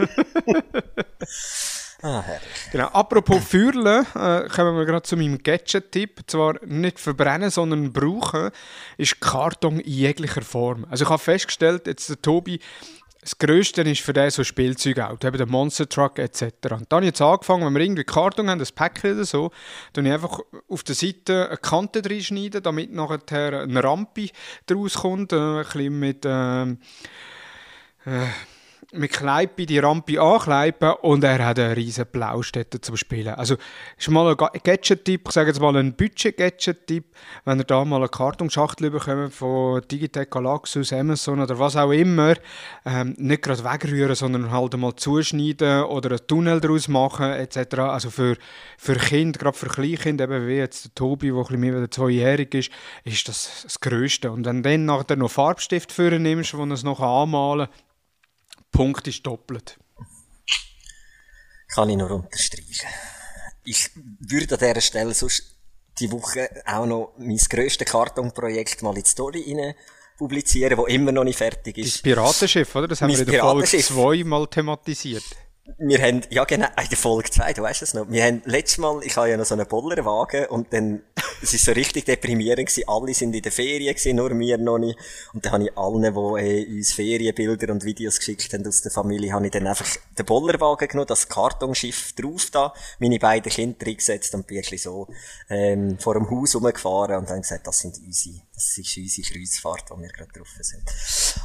[2.03, 2.49] Ah, herrlich.
[2.73, 2.89] Genau.
[2.89, 6.25] Apropos Feuerle, äh, kommen wir gerade zu meinem Gadget-Tipp.
[6.27, 8.51] Zwar nicht verbrennen, sondern brauchen,
[8.97, 10.87] ist Karton in jeglicher Form.
[10.91, 12.61] Also ich habe festgestellt, jetzt der Tobi,
[13.27, 16.43] das Größte ist für den so Spielzeugauto, eben der Monster Truck etc.
[16.43, 19.51] Und dann habe ich jetzt angefangen, wenn wir irgendwie Karton haben, das Päckchen oder so,
[19.95, 20.39] dann ich einfach
[20.69, 24.29] auf der Seite eine Kante drin schneiden, damit nachher eine Rampe
[24.67, 26.25] daraus kommt, äh, ein bisschen mit...
[26.25, 26.63] Äh,
[28.07, 28.29] äh,
[28.93, 33.35] mit Kneipe die Rampe ankleipen und er hat eine riesige Blaustätte zum Spielen.
[33.35, 33.57] Also,
[33.97, 37.05] ist mal ein Gadget-Tipp, ich sage jetzt mal ein Budget-Gadget-Tipp,
[37.45, 42.35] wenn ihr da mal eine Kartonschachtel bekommt von Digitec Galaxus, Amazon oder was auch immer,
[42.85, 47.79] ähm, nicht gerade wegrühren, sondern halt mal zuschneiden oder einen Tunnel daraus machen etc.
[47.79, 48.37] Also für,
[48.79, 51.91] für Kinder, gerade für Kleinkinder, eben wie jetzt der Tobi, der ein bisschen mehr als
[51.91, 52.71] zweijährig ist,
[53.05, 54.31] ist das das Größte.
[54.31, 57.86] Und wenn du dann nachher noch Farbstift für nimmst, wo es noch anmalen kann,
[58.71, 59.79] Punkt ist doppelt.
[61.69, 62.87] Kann ich nur unterstreichen.
[63.65, 65.57] Ich würde an dieser Stelle sonst
[65.99, 69.75] die Woche auch noch mein grösstes Kartonprojekt mal in die Story rein
[70.19, 71.97] publizieren, das immer noch nicht fertig ist.
[71.97, 72.89] Das Piratenschiff, oder?
[72.89, 75.25] Das haben wir in der Folge zweimal thematisiert
[75.79, 78.79] wir haben, ja genau, in der Folge 2, du weißt es noch, wir haben, letztes
[78.79, 81.03] Mal, ich habe ja noch so einen Bollerwagen und dann,
[81.43, 84.79] es ist so richtig deprimierend gewesen, alle sind in der Ferien gewesen, nur wir noch
[84.79, 84.99] nicht.
[85.33, 88.93] Und dann habe ich allen, die äh, uns Ferienbilder und Videos geschickt haben aus der
[88.93, 89.87] Familie, habe ich dann einfach
[90.17, 95.09] den Bollerwagen genommen, das Kartonschiff drauf da, meine beiden Kinder reingesetzt und bin ein so,
[95.51, 99.91] ähm, vor dem Haus rumgefahren und dann gesagt, das sind unsere, das ist unsere Kreuzfahrt,
[99.91, 100.85] wo wir gerade drauf sind.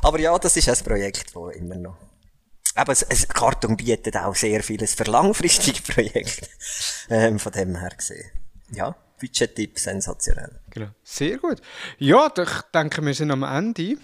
[0.04, 2.11] Aber ja, das ist ein Projekt, das immer noch
[2.76, 6.48] aber ein Karton bietet auch sehr vieles für langfristige Projekte.
[7.10, 8.32] Ähm, von dem her gesehen.
[8.72, 10.60] Ja, Budget-Tipp sensationell.
[10.70, 10.90] Genau.
[11.04, 11.62] Sehr gut.
[11.98, 13.98] Ja, ich denke, wir sind am Ende.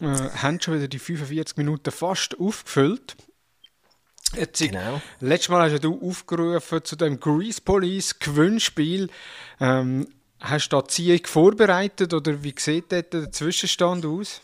[0.00, 3.16] Äh, haben schon wieder die 45 Minuten fast aufgefüllt.
[4.34, 5.02] Jetzt, genau.
[5.18, 9.10] Letztes Mal hast du aufgerufen zu dem Grease Police Gewinnspiel.
[9.58, 10.08] Ähm,
[10.38, 14.40] hast du da Ziehung vorbereitet oder wie sieht dort der Zwischenstand aus?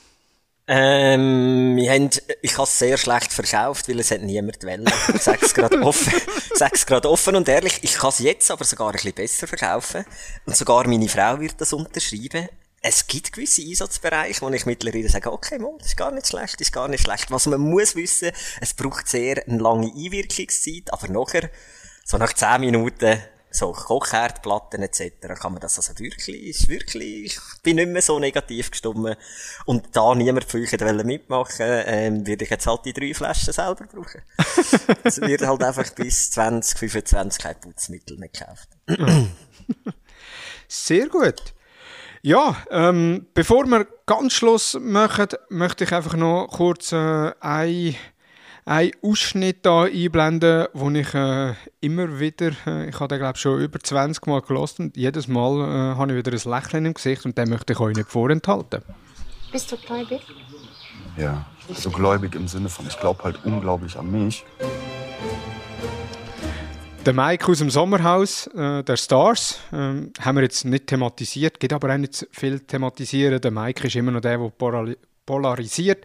[0.69, 2.11] Ähm, wir haben,
[2.43, 4.91] ich habe es sehr schlecht verkauft, weil es hat niemand wollen.
[5.15, 6.13] Ich sage es gerade offen,
[6.55, 7.79] sag's gerade offen und ehrlich.
[7.83, 10.05] Ich kann es jetzt aber sogar ein bisschen besser verkaufen.
[10.45, 12.49] Und sogar meine Frau wird das unterschreiben.
[12.83, 16.55] Es gibt gewisse Einsatzbereiche, wo ich mittlerweile sage, okay, Mann, das ist gar nicht schlecht,
[16.55, 17.31] das ist gar nicht schlecht.
[17.31, 21.51] Was man muss wissen, es braucht sehr eine lange Einwirkungszeit, aber nachher,
[22.05, 23.21] so nach 10 Minuten,
[23.57, 25.41] so Kochherdplatten etc.
[25.41, 29.17] kann man das also wirklich, ist wirklich, ich bin nicht mehr so negativ gestimmt.
[29.65, 33.87] Und da niemand von euch mitmachen ähm, würde ich jetzt halt die drei Flaschen selber
[33.87, 34.23] brauchen.
[35.05, 38.69] es wird halt einfach bis 2025 kein Putzmittel mehr gekauft.
[40.69, 41.55] Sehr gut.
[42.23, 47.95] Ja, ähm, bevor wir ganz Schluss machen, möchte ich einfach noch kurz äh, ein
[48.67, 53.61] einen Ausschnitt hier einblenden, wo ich äh, immer wieder, äh, ich habe den glaube schon
[53.61, 57.25] über 20 Mal gelesen und jedes Mal äh, habe ich wieder ein Lächeln im Gesicht
[57.25, 58.83] und den möchte ich euch nicht vorenthalten.
[59.53, 60.21] Bist du gläubig?
[61.17, 64.45] Ja, so gläubig im Sinne von, ich glaube halt unglaublich an mich.
[67.07, 69.77] Der Mike aus dem Sommerhaus äh, der Stars äh,
[70.21, 73.41] haben wir jetzt nicht thematisiert, geht aber auch nicht viel thematisieren.
[73.41, 74.97] Der Mike ist immer noch der, der
[75.27, 76.05] polarisiert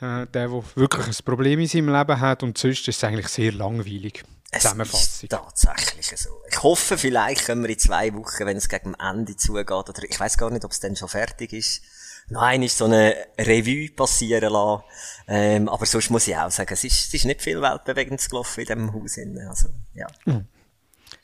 [0.00, 3.28] äh, der, der wirklich ein Problem in seinem Leben hat und sonst ist es eigentlich
[3.28, 4.24] sehr langweilig.
[4.50, 6.28] Es ist tatsächlich so.
[6.50, 10.20] Ich hoffe, vielleicht können wir in zwei Wochen, wenn es gegen Ende zugeht, oder ich
[10.20, 11.80] weiß gar nicht, ob es dann schon fertig ist,
[12.28, 14.82] noch einmal so eine Revue passieren lassen.
[15.26, 18.60] Ähm, aber sonst muss ich auch sagen, es ist, es ist nicht viel weltbewegendes gelaufen
[18.60, 19.18] in diesem Haus.
[19.48, 20.06] Also, ja.
[20.26, 20.46] Mhm.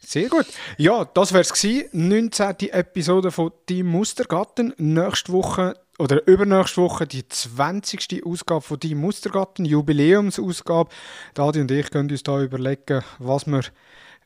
[0.00, 0.46] Sehr gut.
[0.78, 2.70] Ja, das wäre es 19.
[2.70, 4.72] Episode von Die Mustergatten.
[4.78, 8.24] Nächste Woche oder übernächste Woche die 20.
[8.24, 10.90] Ausgabe von Die Mustergatten, Jubiläumsausgabe.
[11.36, 13.62] Adi und ich können uns da überlegen, was wir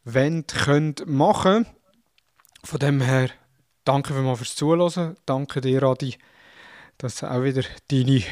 [0.04, 1.66] wollen, können machen.
[2.62, 3.30] Von dem her,
[3.84, 5.16] danke vielmals fürs Zuhören.
[5.24, 6.16] Danke dir, Adi,
[6.98, 8.22] dass du auch wieder deine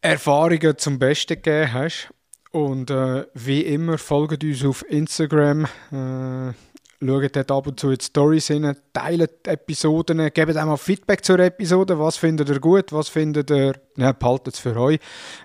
[0.00, 2.10] Erfahrungen zum Besten gegeben hast.
[2.52, 5.64] Und äh, wie immer, folgt uns auf Instagram.
[5.90, 6.52] Äh,
[7.00, 11.24] schaut dort ab und zu in die Storys hin, teilt Episoden, gebt auch mal Feedback
[11.24, 11.98] zur Episode.
[11.98, 14.98] Was findet ihr gut, was findet ihr, ja, behaltet es für euch.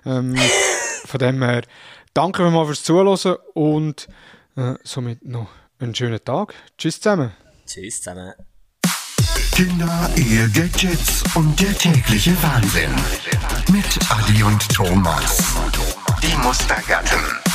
[0.04, 0.36] Ähm,
[1.04, 1.62] von dem her,
[2.14, 4.08] danke mal fürs Zuhören und
[4.56, 5.48] äh, somit noch
[5.78, 6.54] einen schönen Tag.
[6.76, 7.32] Tschüss zusammen.
[7.66, 8.32] Tschüss zusammen.
[9.54, 12.94] Kinder, Ehe, Gadgets und der tägliche Wahnsinn.
[13.70, 15.54] Mit Adi und Thomas.
[16.22, 17.49] Die Mustergatten.